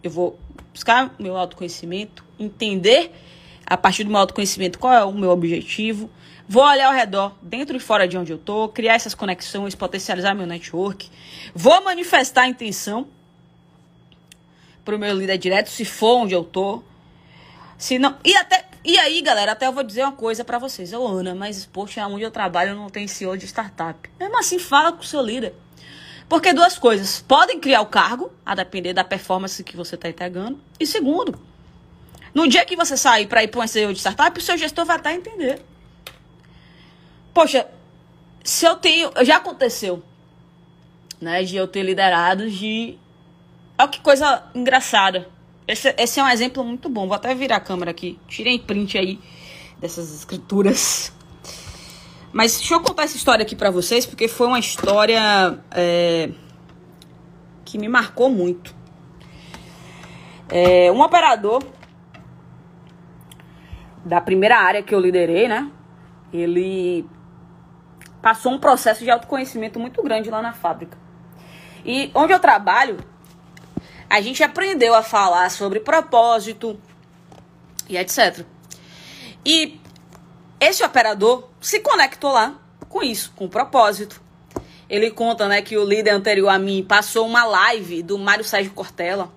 Eu 0.03 0.11
vou 0.11 0.39
buscar 0.73 1.15
meu 1.19 1.37
autoconhecimento, 1.37 2.25
entender 2.39 3.13
a 3.67 3.77
partir 3.77 4.05
do 4.05 4.11
meu 4.11 4.19
autoconhecimento 4.19 4.79
qual 4.79 4.93
é 4.93 5.05
o 5.05 5.13
meu 5.13 5.31
objetivo, 5.31 6.11
Vou 6.53 6.65
olhar 6.65 6.89
ao 6.89 6.93
redor, 6.93 7.39
dentro 7.41 7.77
e 7.77 7.79
fora 7.79 8.09
de 8.09 8.19
onde 8.19 8.33
eu 8.33 8.37
tô, 8.37 8.69
criar 8.69 8.95
essas 8.95 9.15
conexões, 9.15 9.77
potencializar 9.77 10.35
meu 10.35 10.49
network. 10.49 11.09
Vou 11.55 11.81
manifestar 11.85 12.43
a 12.43 12.49
intenção 12.49 13.07
pro 14.85 14.99
meu 14.99 15.17
líder 15.17 15.39
direto, 15.39 15.71
se 15.71 15.85
for 15.85 16.23
onde 16.23 16.35
eu 16.35 16.43
tô. 16.43 16.83
Se 17.79 18.01
não, 18.01 18.19
e 18.25 18.35
até 18.35 18.65
e 18.85 18.99
aí, 18.99 19.23
galera, 19.23 19.53
até 19.53 19.69
eu 19.69 19.73
vou 19.73 19.85
dizer 19.85 20.03
uma 20.03 20.11
coisa 20.11 20.45
para 20.45 20.59
vocês. 20.59 20.93
Eu, 20.93 21.07
Ana, 21.07 21.37
mas 21.37 21.65
poxa, 21.67 22.05
onde 22.09 22.25
eu 22.25 22.33
trabalho 22.33 22.75
não 22.75 22.91
tem 22.91 23.07
CEO 23.07 23.37
de 23.37 23.47
startup. 23.47 24.11
Mesmo 24.19 24.37
assim, 24.37 24.59
fala 24.59 24.91
com 24.91 25.03
o 25.03 25.07
seu 25.07 25.23
líder. 25.23 25.55
Porque 26.31 26.53
duas 26.53 26.79
coisas, 26.79 27.21
podem 27.27 27.59
criar 27.59 27.81
o 27.81 27.87
cargo, 27.87 28.31
a 28.47 28.55
depender 28.55 28.93
da 28.93 29.03
performance 29.03 29.64
que 29.64 29.77
você 29.77 29.97
está 29.97 30.09
entregando. 30.09 30.61
E 30.79 30.87
segundo, 30.87 31.37
no 32.33 32.47
dia 32.47 32.64
que 32.64 32.77
você 32.77 32.97
sair 32.97 33.27
para 33.27 33.43
ir 33.43 33.49
para 33.49 33.61
um 33.61 33.66
CEO 33.66 33.93
de 33.93 33.99
startup, 33.99 34.38
o 34.38 34.40
seu 34.40 34.57
gestor 34.57 34.85
vai 34.87 34.95
até 34.95 35.12
entender. 35.12 35.61
Poxa, 37.35 37.66
se 38.45 38.64
eu 38.64 38.77
tenho. 38.77 39.11
Já 39.25 39.38
aconteceu, 39.38 40.05
né? 41.21 41.43
De 41.43 41.57
eu 41.57 41.66
ter 41.66 41.83
liderado 41.83 42.49
de. 42.49 42.97
Olha 43.77 43.88
que 43.88 44.01
coisa 44.01 44.45
engraçada. 44.55 45.29
Esse, 45.66 45.93
esse 45.99 46.21
é 46.21 46.23
um 46.23 46.29
exemplo 46.29 46.62
muito 46.62 46.88
bom. 46.88 47.09
Vou 47.09 47.16
até 47.16 47.35
virar 47.35 47.57
a 47.57 47.61
câmera 47.61 47.90
aqui. 47.90 48.21
Tirei 48.29 48.57
print 48.57 48.97
aí 48.97 49.19
dessas 49.81 50.14
escrituras. 50.14 51.12
Mas 52.33 52.57
deixa 52.57 52.75
eu 52.75 52.81
contar 52.81 53.05
essa 53.05 53.16
história 53.16 53.43
aqui 53.43 53.57
pra 53.57 53.71
vocês, 53.71 54.07
porque 54.07 54.29
foi 54.29 54.47
uma 54.47 54.59
história 54.59 55.59
é, 55.73 56.31
que 57.64 57.77
me 57.77 57.88
marcou 57.88 58.31
muito. 58.31 58.75
É, 60.49 60.93
um 60.93 61.01
operador 61.01 61.62
da 64.05 64.21
primeira 64.21 64.59
área 64.59 64.83
que 64.83 64.95
eu 64.95 65.01
liderei, 65.01 65.49
né? 65.49 65.71
Ele 66.33 67.05
passou 68.23 68.53
um 68.53 68.59
processo 68.59 69.03
de 69.03 69.11
autoconhecimento 69.11 69.81
muito 69.81 70.01
grande 70.03 70.31
lá 70.31 70.40
na 70.40 70.53
fábrica. 70.53 70.97
E 71.85 72.12
onde 72.14 72.33
eu 72.33 72.38
trabalho, 72.38 72.99
a 74.09 74.21
gente 74.21 74.43
aprendeu 74.43 74.95
a 74.95 75.03
falar 75.03 75.51
sobre 75.51 75.81
propósito 75.81 76.79
e 77.88 77.97
etc. 77.97 78.45
E 79.45 79.81
esse 80.61 80.85
operador 80.85 81.50
se 81.61 81.81
conectou 81.81 82.33
lá 82.33 82.59
com 82.88 83.03
isso, 83.03 83.33
com 83.37 83.44
o 83.44 83.49
propósito. 83.49 84.20
Ele 84.88 85.11
conta, 85.11 85.46
né, 85.46 85.62
que 85.62 85.77
o 85.77 85.85
líder 85.85 86.11
anterior 86.11 86.49
a 86.49 86.59
mim 86.59 86.85
passou 86.87 87.27
uma 87.27 87.44
live 87.44 88.03
do 88.03 88.18
Mário 88.18 88.44
Sérgio 88.44 88.73
Cortella, 88.73 89.33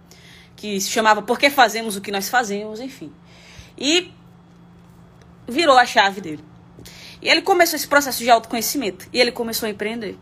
que 0.56 0.80
se 0.82 0.90
chamava 0.90 1.22
Por 1.22 1.38
que 1.38 1.50
fazemos 1.50 1.96
o 1.96 2.02
que 2.02 2.12
nós 2.12 2.30
fazemos, 2.30 2.80
enfim. 2.80 3.14
E 3.78 4.12
virou 5.48 5.78
a 5.78 5.86
chave 5.86 6.22
dele. 6.22 6.44
E 7.22 7.30
ele 7.30 7.42
começou 7.42 7.76
esse 7.76 7.88
processo 7.88 8.20
de 8.20 8.30
autoconhecimento. 8.30 9.08
E 9.14 9.20
ele 9.20 9.32
começou 9.32 9.68
a 9.68 9.70
empreender. 9.70 10.18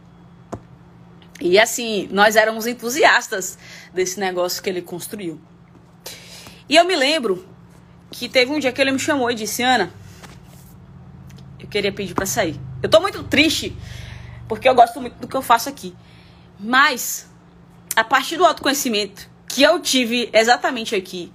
E 1.39 1.57
assim, 1.57 2.07
nós 2.11 2.35
éramos 2.35 2.67
entusiastas 2.67 3.57
desse 3.93 4.19
negócio 4.19 4.61
que 4.61 4.69
ele 4.69 4.81
construiu. 4.81 5.41
E 6.69 6.75
eu 6.75 6.85
me 6.85 6.95
lembro 6.95 7.47
que 8.11 8.29
teve 8.29 8.51
um 8.51 8.59
dia 8.59 8.71
que 8.71 8.79
ele 8.79 8.91
me 8.91 8.99
chamou 8.99 9.31
e 9.31 9.35
disse: 9.35 9.63
Ana, 9.63 9.91
eu 11.63 11.69
queria 11.69 11.91
pedir 11.91 12.13
para 12.13 12.25
sair. 12.25 12.59
Eu 12.81 12.89
tô 12.89 12.99
muito 12.99 13.23
triste, 13.23 13.75
porque 14.47 14.67
eu 14.67 14.75
gosto 14.75 14.99
muito 14.99 15.15
do 15.15 15.27
que 15.27 15.35
eu 15.35 15.41
faço 15.41 15.69
aqui. 15.69 15.95
Mas, 16.59 17.29
a 17.95 18.03
partir 18.03 18.37
do 18.37 18.45
autoconhecimento 18.45 19.29
que 19.47 19.63
eu 19.63 19.79
tive 19.79 20.29
exatamente 20.33 20.95
aqui, 20.95 21.31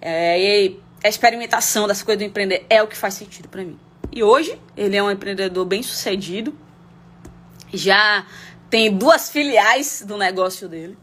é, 0.00 0.72
a 1.02 1.08
experimentação 1.08 1.86
dessa 1.86 2.04
coisa 2.04 2.18
do 2.18 2.24
empreender 2.24 2.66
é 2.68 2.82
o 2.82 2.88
que 2.88 2.96
faz 2.96 3.14
sentido 3.14 3.48
para 3.48 3.64
mim. 3.64 3.78
E 4.12 4.22
hoje 4.22 4.60
ele 4.76 4.96
é 4.96 5.02
um 5.02 5.10
empreendedor 5.10 5.64
bem 5.64 5.82
sucedido. 5.82 6.56
Já 7.72 8.26
tem 8.70 8.96
duas 8.96 9.30
filiais 9.30 10.02
do 10.06 10.16
negócio 10.16 10.68
dele. 10.68 10.96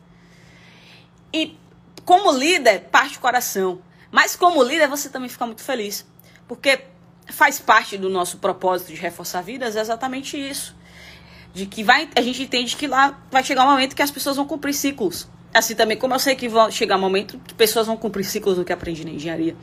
E 1.31 1.57
como 2.05 2.31
líder, 2.31 2.81
parte 2.91 3.17
o 3.17 3.21
coração. 3.21 3.81
Mas 4.11 4.35
como 4.35 4.61
líder, 4.63 4.87
você 4.87 5.09
também 5.09 5.29
fica 5.29 5.45
muito 5.45 5.61
feliz. 5.61 6.05
Porque 6.47 6.81
faz 7.29 7.59
parte 7.59 7.97
do 7.97 8.09
nosso 8.09 8.37
propósito 8.37 8.93
de 8.93 8.95
reforçar 8.95 9.41
vidas 9.41 9.75
é 9.75 9.81
exatamente 9.81 10.37
isso. 10.37 10.75
De 11.53 11.65
que 11.65 11.83
vai, 11.83 12.09
a 12.15 12.21
gente 12.21 12.41
entende 12.43 12.75
que 12.75 12.87
lá 12.87 13.19
vai 13.31 13.43
chegar 13.43 13.65
um 13.65 13.71
momento 13.71 13.95
que 13.95 14.01
as 14.01 14.11
pessoas 14.11 14.35
vão 14.35 14.45
cumprir 14.45 14.73
ciclos. 14.73 15.27
Assim 15.53 15.75
também, 15.75 15.97
como 15.97 16.15
eu 16.15 16.19
sei 16.19 16.35
que 16.35 16.49
vai 16.49 16.71
chegar 16.71 16.97
um 16.97 17.01
momento 17.01 17.39
que 17.39 17.53
pessoas 17.53 17.85
vão 17.85 17.95
cumprir 17.95 18.23
ciclos 18.23 18.57
do 18.57 18.65
que 18.65 18.73
aprendi 18.73 19.05
na 19.05 19.11
engenharia. 19.11 19.55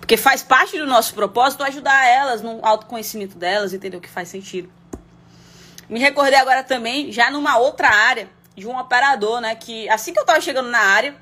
Porque 0.00 0.16
faz 0.16 0.42
parte 0.42 0.78
do 0.78 0.86
nosso 0.86 1.14
propósito 1.14 1.62
ajudar 1.62 2.06
elas 2.06 2.42
no 2.42 2.64
autoconhecimento 2.64 3.36
delas, 3.36 3.72
entender 3.72 3.96
o 3.96 4.00
que 4.00 4.08
faz 4.08 4.28
sentido. 4.28 4.70
Me 5.88 5.98
recordei 6.00 6.38
agora 6.38 6.62
também, 6.62 7.12
já 7.12 7.30
numa 7.30 7.58
outra 7.58 7.88
área, 7.88 8.28
de 8.56 8.66
um 8.66 8.78
operador, 8.78 9.40
né? 9.40 9.54
Que 9.54 9.88
assim 9.88 10.12
que 10.12 10.18
eu 10.18 10.24
tava 10.24 10.40
chegando 10.40 10.70
na 10.70 10.78
área, 10.78 11.14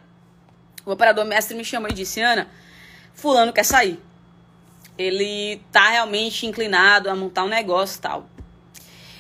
o 0.85 0.93
operador 0.93 1.25
mestre 1.25 1.57
me 1.57 1.65
chamou 1.65 1.91
e 1.91 1.93
disse: 1.93 2.21
Ana, 2.21 2.49
Fulano 3.15 3.53
quer 3.53 3.65
sair. 3.65 4.01
Ele 4.97 5.61
tá 5.73 5.91
realmente 5.91 6.47
inclinado 6.47 7.09
a 7.09 7.15
montar 7.15 7.45
um 7.45 7.49
negócio 7.49 7.99
e 7.99 8.01
tal. 8.01 8.29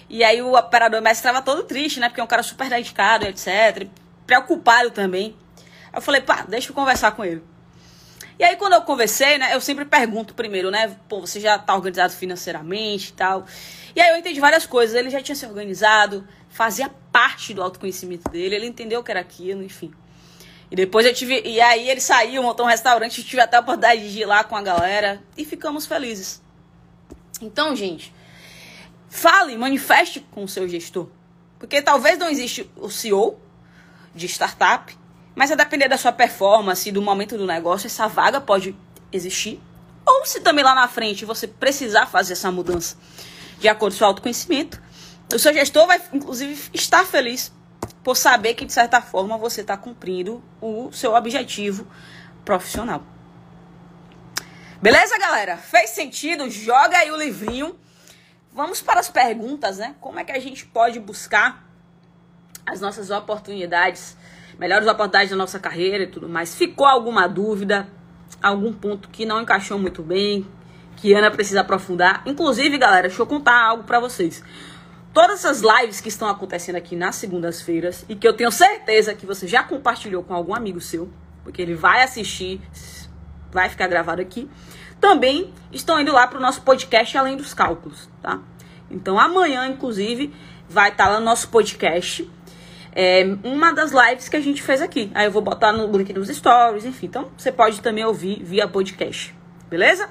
E 0.08 0.22
aí 0.22 0.42
o 0.42 0.54
operador 0.54 1.00
mestre 1.00 1.26
estava 1.26 1.42
todo 1.42 1.64
triste, 1.64 1.98
né? 1.98 2.08
Porque 2.08 2.20
é 2.20 2.24
um 2.24 2.26
cara 2.26 2.42
super 2.42 2.68
dedicado, 2.68 3.24
etc. 3.24 3.88
Preocupado 4.26 4.90
também. 4.90 5.34
Eu 5.94 6.02
falei, 6.02 6.20
pá, 6.20 6.44
deixa 6.46 6.70
eu 6.70 6.74
conversar 6.74 7.12
com 7.12 7.24
ele. 7.24 7.42
E 8.38 8.44
aí 8.44 8.56
quando 8.56 8.74
eu 8.74 8.82
conversei, 8.82 9.38
né? 9.38 9.54
Eu 9.54 9.60
sempre 9.60 9.84
pergunto 9.84 10.34
primeiro, 10.34 10.70
né? 10.70 10.96
Pô, 11.08 11.20
você 11.20 11.40
já 11.40 11.58
tá 11.58 11.74
organizado 11.74 12.12
financeiramente 12.12 13.10
e 13.10 13.12
tal. 13.12 13.46
E 13.94 14.00
aí 14.00 14.10
eu 14.10 14.16
entendi 14.16 14.40
várias 14.40 14.66
coisas. 14.66 14.94
Ele 14.94 15.08
já 15.08 15.22
tinha 15.22 15.36
se 15.36 15.46
organizado, 15.46 16.26
fazia 16.48 16.90
parte 17.10 17.54
do 17.54 17.62
autoconhecimento 17.62 18.30
dele, 18.30 18.54
ele 18.54 18.66
entendeu 18.66 19.02
que 19.02 19.10
era 19.10 19.20
aquilo, 19.20 19.62
enfim. 19.62 19.92
E 20.72 20.74
depois 20.74 21.04
eu 21.04 21.12
tive. 21.12 21.42
E 21.44 21.60
aí 21.60 21.90
ele 21.90 22.00
saiu, 22.00 22.42
montou 22.42 22.64
um 22.64 22.68
restaurante, 22.68 23.22
tive 23.22 23.42
até 23.42 23.58
a 23.58 23.60
oportunidade 23.60 24.10
de 24.10 24.20
ir 24.20 24.24
lá 24.24 24.42
com 24.42 24.56
a 24.56 24.62
galera 24.62 25.22
e 25.36 25.44
ficamos 25.44 25.84
felizes. 25.84 26.40
Então, 27.42 27.76
gente, 27.76 28.10
fale, 29.06 29.54
manifeste 29.58 30.20
com 30.30 30.44
o 30.44 30.48
seu 30.48 30.66
gestor. 30.66 31.08
Porque 31.58 31.82
talvez 31.82 32.18
não 32.18 32.30
existe 32.30 32.70
o 32.74 32.88
CEO 32.88 33.38
de 34.14 34.26
startup, 34.26 34.96
mas 35.34 35.52
a 35.52 35.54
depender 35.54 35.88
da 35.88 35.98
sua 35.98 36.10
performance 36.10 36.88
e 36.88 36.92
do 36.92 37.02
momento 37.02 37.36
do 37.36 37.46
negócio, 37.46 37.86
essa 37.86 38.08
vaga 38.08 38.40
pode 38.40 38.74
existir. 39.12 39.60
Ou 40.06 40.24
se 40.24 40.40
também 40.40 40.64
lá 40.64 40.74
na 40.74 40.88
frente 40.88 41.26
você 41.26 41.46
precisar 41.46 42.06
fazer 42.06 42.32
essa 42.32 42.50
mudança 42.50 42.96
de 43.58 43.68
acordo 43.68 43.92
com 43.92 43.96
o 43.96 43.98
seu 43.98 44.06
autoconhecimento, 44.06 44.80
o 45.34 45.38
seu 45.38 45.52
gestor 45.52 45.86
vai, 45.86 46.00
inclusive, 46.14 46.58
estar 46.72 47.04
feliz 47.04 47.52
por 48.02 48.16
saber 48.16 48.54
que, 48.54 48.64
de 48.64 48.72
certa 48.72 49.00
forma, 49.00 49.38
você 49.38 49.60
está 49.60 49.76
cumprindo 49.76 50.42
o 50.60 50.90
seu 50.92 51.14
objetivo 51.14 51.86
profissional. 52.44 53.02
Beleza, 54.80 55.16
galera? 55.18 55.56
Fez 55.56 55.90
sentido? 55.90 56.50
Joga 56.50 56.98
aí 56.98 57.10
o 57.12 57.16
livrinho. 57.16 57.78
Vamos 58.52 58.82
para 58.82 58.98
as 58.98 59.08
perguntas, 59.08 59.78
né? 59.78 59.94
Como 60.00 60.18
é 60.18 60.24
que 60.24 60.32
a 60.32 60.40
gente 60.40 60.66
pode 60.66 60.98
buscar 60.98 61.64
as 62.66 62.80
nossas 62.80 63.10
oportunidades, 63.10 64.16
melhores 64.58 64.86
oportunidades 64.86 65.30
da 65.30 65.36
nossa 65.36 65.60
carreira 65.60 66.04
e 66.04 66.06
tudo 66.08 66.28
mais? 66.28 66.54
Ficou 66.54 66.86
alguma 66.86 67.28
dúvida? 67.28 67.88
Algum 68.42 68.72
ponto 68.72 69.08
que 69.08 69.24
não 69.24 69.40
encaixou 69.40 69.78
muito 69.78 70.02
bem? 70.02 70.44
Que 70.96 71.14
Ana 71.14 71.30
precisa 71.30 71.60
aprofundar? 71.60 72.22
Inclusive, 72.26 72.76
galera, 72.76 73.06
deixa 73.06 73.22
eu 73.22 73.26
contar 73.26 73.62
algo 73.62 73.84
para 73.84 74.00
vocês 74.00 74.42
todas 75.12 75.44
essas 75.44 75.60
lives 75.60 76.00
que 76.00 76.08
estão 76.08 76.28
acontecendo 76.28 76.76
aqui 76.76 76.96
nas 76.96 77.16
segundas-feiras 77.16 78.04
e 78.08 78.14
que 78.14 78.26
eu 78.26 78.32
tenho 78.32 78.50
certeza 78.50 79.14
que 79.14 79.26
você 79.26 79.46
já 79.46 79.62
compartilhou 79.62 80.22
com 80.22 80.34
algum 80.34 80.54
amigo 80.54 80.80
seu, 80.80 81.10
porque 81.44 81.60
ele 81.60 81.74
vai 81.74 82.02
assistir, 82.02 82.60
vai 83.50 83.68
ficar 83.68 83.86
gravado 83.86 84.22
aqui, 84.22 84.48
também 85.00 85.52
estão 85.72 86.00
indo 86.00 86.12
lá 86.12 86.26
para 86.26 86.38
o 86.38 86.40
nosso 86.40 86.62
podcast 86.62 87.16
Além 87.18 87.36
dos 87.36 87.52
Cálculos, 87.52 88.08
tá? 88.22 88.40
Então 88.90 89.18
amanhã, 89.18 89.66
inclusive, 89.66 90.32
vai 90.68 90.90
estar 90.90 91.04
tá 91.04 91.10
lá 91.10 91.18
no 91.18 91.24
nosso 91.26 91.48
podcast 91.48 92.30
é, 92.94 93.24
uma 93.42 93.72
das 93.72 93.90
lives 93.90 94.28
que 94.28 94.36
a 94.36 94.40
gente 94.40 94.62
fez 94.62 94.80
aqui. 94.80 95.10
Aí 95.14 95.26
eu 95.26 95.32
vou 95.32 95.42
botar 95.42 95.72
no 95.72 95.90
link 95.96 96.12
nos 96.12 96.28
stories, 96.28 96.84
enfim. 96.84 97.06
Então 97.06 97.30
você 97.36 97.50
pode 97.50 97.80
também 97.80 98.04
ouvir 98.04 98.42
via 98.42 98.68
podcast, 98.68 99.34
beleza? 99.68 100.08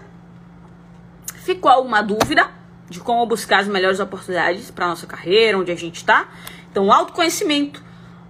Ficou 1.44 1.72
alguma 1.72 2.02
dúvida? 2.02 2.61
De 2.92 3.00
como 3.00 3.26
buscar 3.26 3.60
as 3.60 3.68
melhores 3.68 4.00
oportunidades 4.02 4.70
para 4.70 4.88
nossa 4.88 5.08
carreira, 5.08 5.58
onde 5.58 5.72
a 5.72 5.76
gente 5.76 5.96
está. 5.96 6.30
Então, 6.70 6.92
autoconhecimento, 6.92 7.82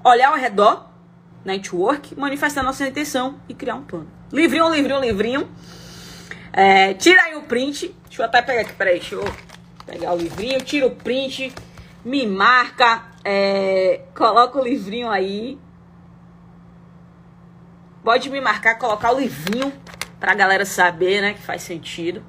olhar 0.03 0.29
ao 0.29 0.37
redor, 0.37 0.87
network, 1.43 2.17
manifestar 2.17 2.61
nossa 2.61 2.87
intenção 2.87 3.39
e 3.49 3.55
criar 3.55 3.75
um 3.75 3.83
plano. 3.83 4.07
Livrinho, 4.31 4.69
livrinho, 4.69 4.99
livrinho. 5.01 5.49
É, 6.53 6.93
tira 6.93 7.23
aí 7.23 7.35
o 7.35 7.41
print. 7.41 7.93
Deixa 8.05 8.21
eu 8.21 8.25
até 8.25 8.41
pegar 8.41 8.61
aqui, 8.61 8.73
peraí, 8.73 8.99
deixa 8.99 9.15
eu 9.15 9.33
pegar 9.85 10.13
o 10.13 10.17
livrinho, 10.17 10.61
tira 10.61 10.85
o 10.85 10.91
print, 10.91 11.51
me 12.05 12.27
marca, 12.27 13.03
é, 13.25 14.01
coloca 14.15 14.59
o 14.59 14.63
livrinho 14.63 15.09
aí. 15.09 15.57
Pode 18.03 18.29
me 18.29 18.39
marcar, 18.39 18.75
colocar 18.75 19.11
o 19.11 19.19
livrinho 19.19 19.73
pra 20.19 20.35
galera 20.35 20.65
saber, 20.65 21.21
né, 21.21 21.33
que 21.33 21.41
faz 21.41 21.63
sentido. 21.63 22.23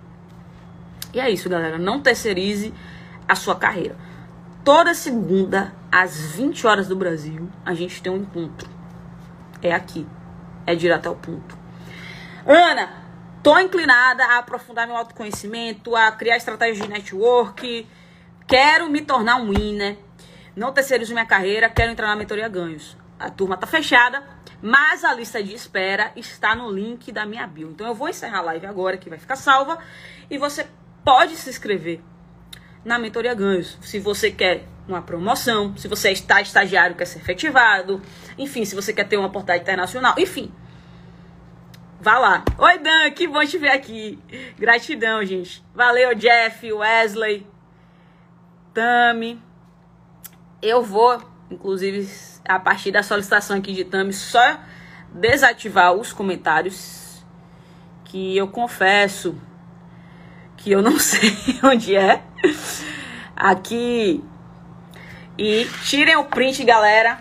E 1.13 1.21
é 1.21 1.31
isso, 1.31 1.49
galera. 1.49 1.79
Não 1.79 2.01
terceirize 2.01 2.73
a 3.29 3.35
sua 3.35 3.55
carreira. 3.55 3.97
Toda 4.65 4.95
segunda, 4.95 5.73
às 5.91 6.17
20 6.37 6.67
horas 6.67 6.89
do 6.89 6.97
Brasil, 6.97 7.51
a 7.65 7.75
gente 7.75 8.03
tem 8.03 8.13
um 8.13 8.19
encontro. 8.19 8.69
É 9.61 9.73
aqui. 9.73 10.07
É 10.67 10.75
direto 10.75 11.09
ao 11.09 11.17
ponto. 11.17 11.59
Ana, 12.47 12.89
tô 13.43 13.59
inclinada 13.59 14.25
a 14.25 14.39
aprofundar 14.39 14.87
meu 14.87 14.97
autoconhecimento, 14.97 15.95
a 15.97 16.13
criar 16.13 16.37
estratégias 16.37 16.79
de 16.79 16.89
network. 16.89 17.87
Quero 18.47 18.89
me 18.89 19.01
tornar 19.03 19.37
um 19.37 19.51
winner. 19.51 19.99
Não 20.55 20.73
terceirizo 20.73 21.13
minha 21.13 21.27
carreira, 21.27 21.69
quero 21.69 21.91
entrar 21.91 22.09
na 22.09 22.17
mentoria 22.17 22.49
ganhos. 22.49 22.97
A 23.19 23.31
turma 23.31 23.57
tá 23.57 23.67
fechada, 23.67 24.23
mas 24.61 25.05
a 25.05 25.15
lista 25.15 25.43
de 25.43 25.55
espera 25.55 26.13
está 26.15 26.55
no 26.55 26.71
link 26.71 27.11
da 27.11 27.25
minha 27.25 27.47
bio. 27.47 27.71
Então 27.71 27.87
eu 27.87 27.95
vou 27.95 28.09
encerrar 28.09 28.39
a 28.39 28.43
live 28.43 28.67
agora, 28.67 28.97
que 28.97 29.09
vai 29.09 29.19
ficar 29.19 29.37
salva, 29.37 29.79
e 30.31 30.37
você 30.37 30.67
pode 31.05 31.37
se 31.37 31.51
inscrever 31.51 32.01
na 32.85 32.99
mentoria 32.99 33.35
ganhos. 33.35 33.79
Se 33.81 33.99
você 33.99 34.31
quer 34.31 34.65
uma 34.87 35.03
promoção, 35.03 35.77
se 35.77 35.87
você 35.89 36.11
está 36.11 36.41
estagiário 36.41 36.97
quer 36.97 37.05
ser 37.05 37.19
efetivado, 37.19 38.03
enfim, 38.37 38.65
se 38.65 38.75
você 38.75 38.93
quer 38.93 39.07
ter 39.07 39.17
uma 39.17 39.29
oportunidade 39.29 39.63
internacional, 39.63 40.15
enfim. 40.19 40.53
Vá 42.01 42.19
lá. 42.19 42.45
Oi, 42.59 42.79
Dan, 42.79 43.11
que 43.13 43.29
bom 43.29 43.45
te 43.45 43.59
ver 43.59 43.71
aqui. 43.71 44.19
Gratidão, 44.59 45.25
gente. 45.25 45.65
Valeu, 45.73 46.15
Jeff, 46.17 46.73
Wesley, 46.73 47.47
Tami. 48.75 49.41
Eu 50.61 50.83
vou, 50.83 51.23
inclusive, 51.49 52.09
a 52.45 52.59
partir 52.59 52.91
da 52.91 53.05
solicitação 53.05 53.57
aqui 53.57 53.73
de 53.73 53.85
Tami, 53.85 54.13
só 54.13 54.59
desativar 55.15 55.93
os 55.93 56.13
comentários 56.13 57.25
que 58.05 58.37
eu 58.37 58.49
confesso 58.49 59.41
que 60.63 60.71
eu 60.71 60.81
não 60.81 60.99
sei 61.01 61.37
onde 61.63 61.97
é. 61.97 62.23
Aqui. 63.37 64.23
E 65.37 65.67
tirem 65.85 66.17
o 66.17 66.25
print, 66.25 66.65
galera. 66.65 67.19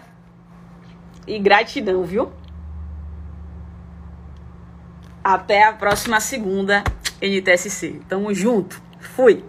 E 1.25 1.39
gratidão, 1.39 2.03
viu? 2.03 2.31
Até 5.23 5.63
a 5.63 5.73
próxima 5.73 6.19
segunda 6.19 6.83
NTSC. 7.21 8.01
Tamo 8.07 8.33
junto. 8.33 8.81
Fui. 8.99 9.43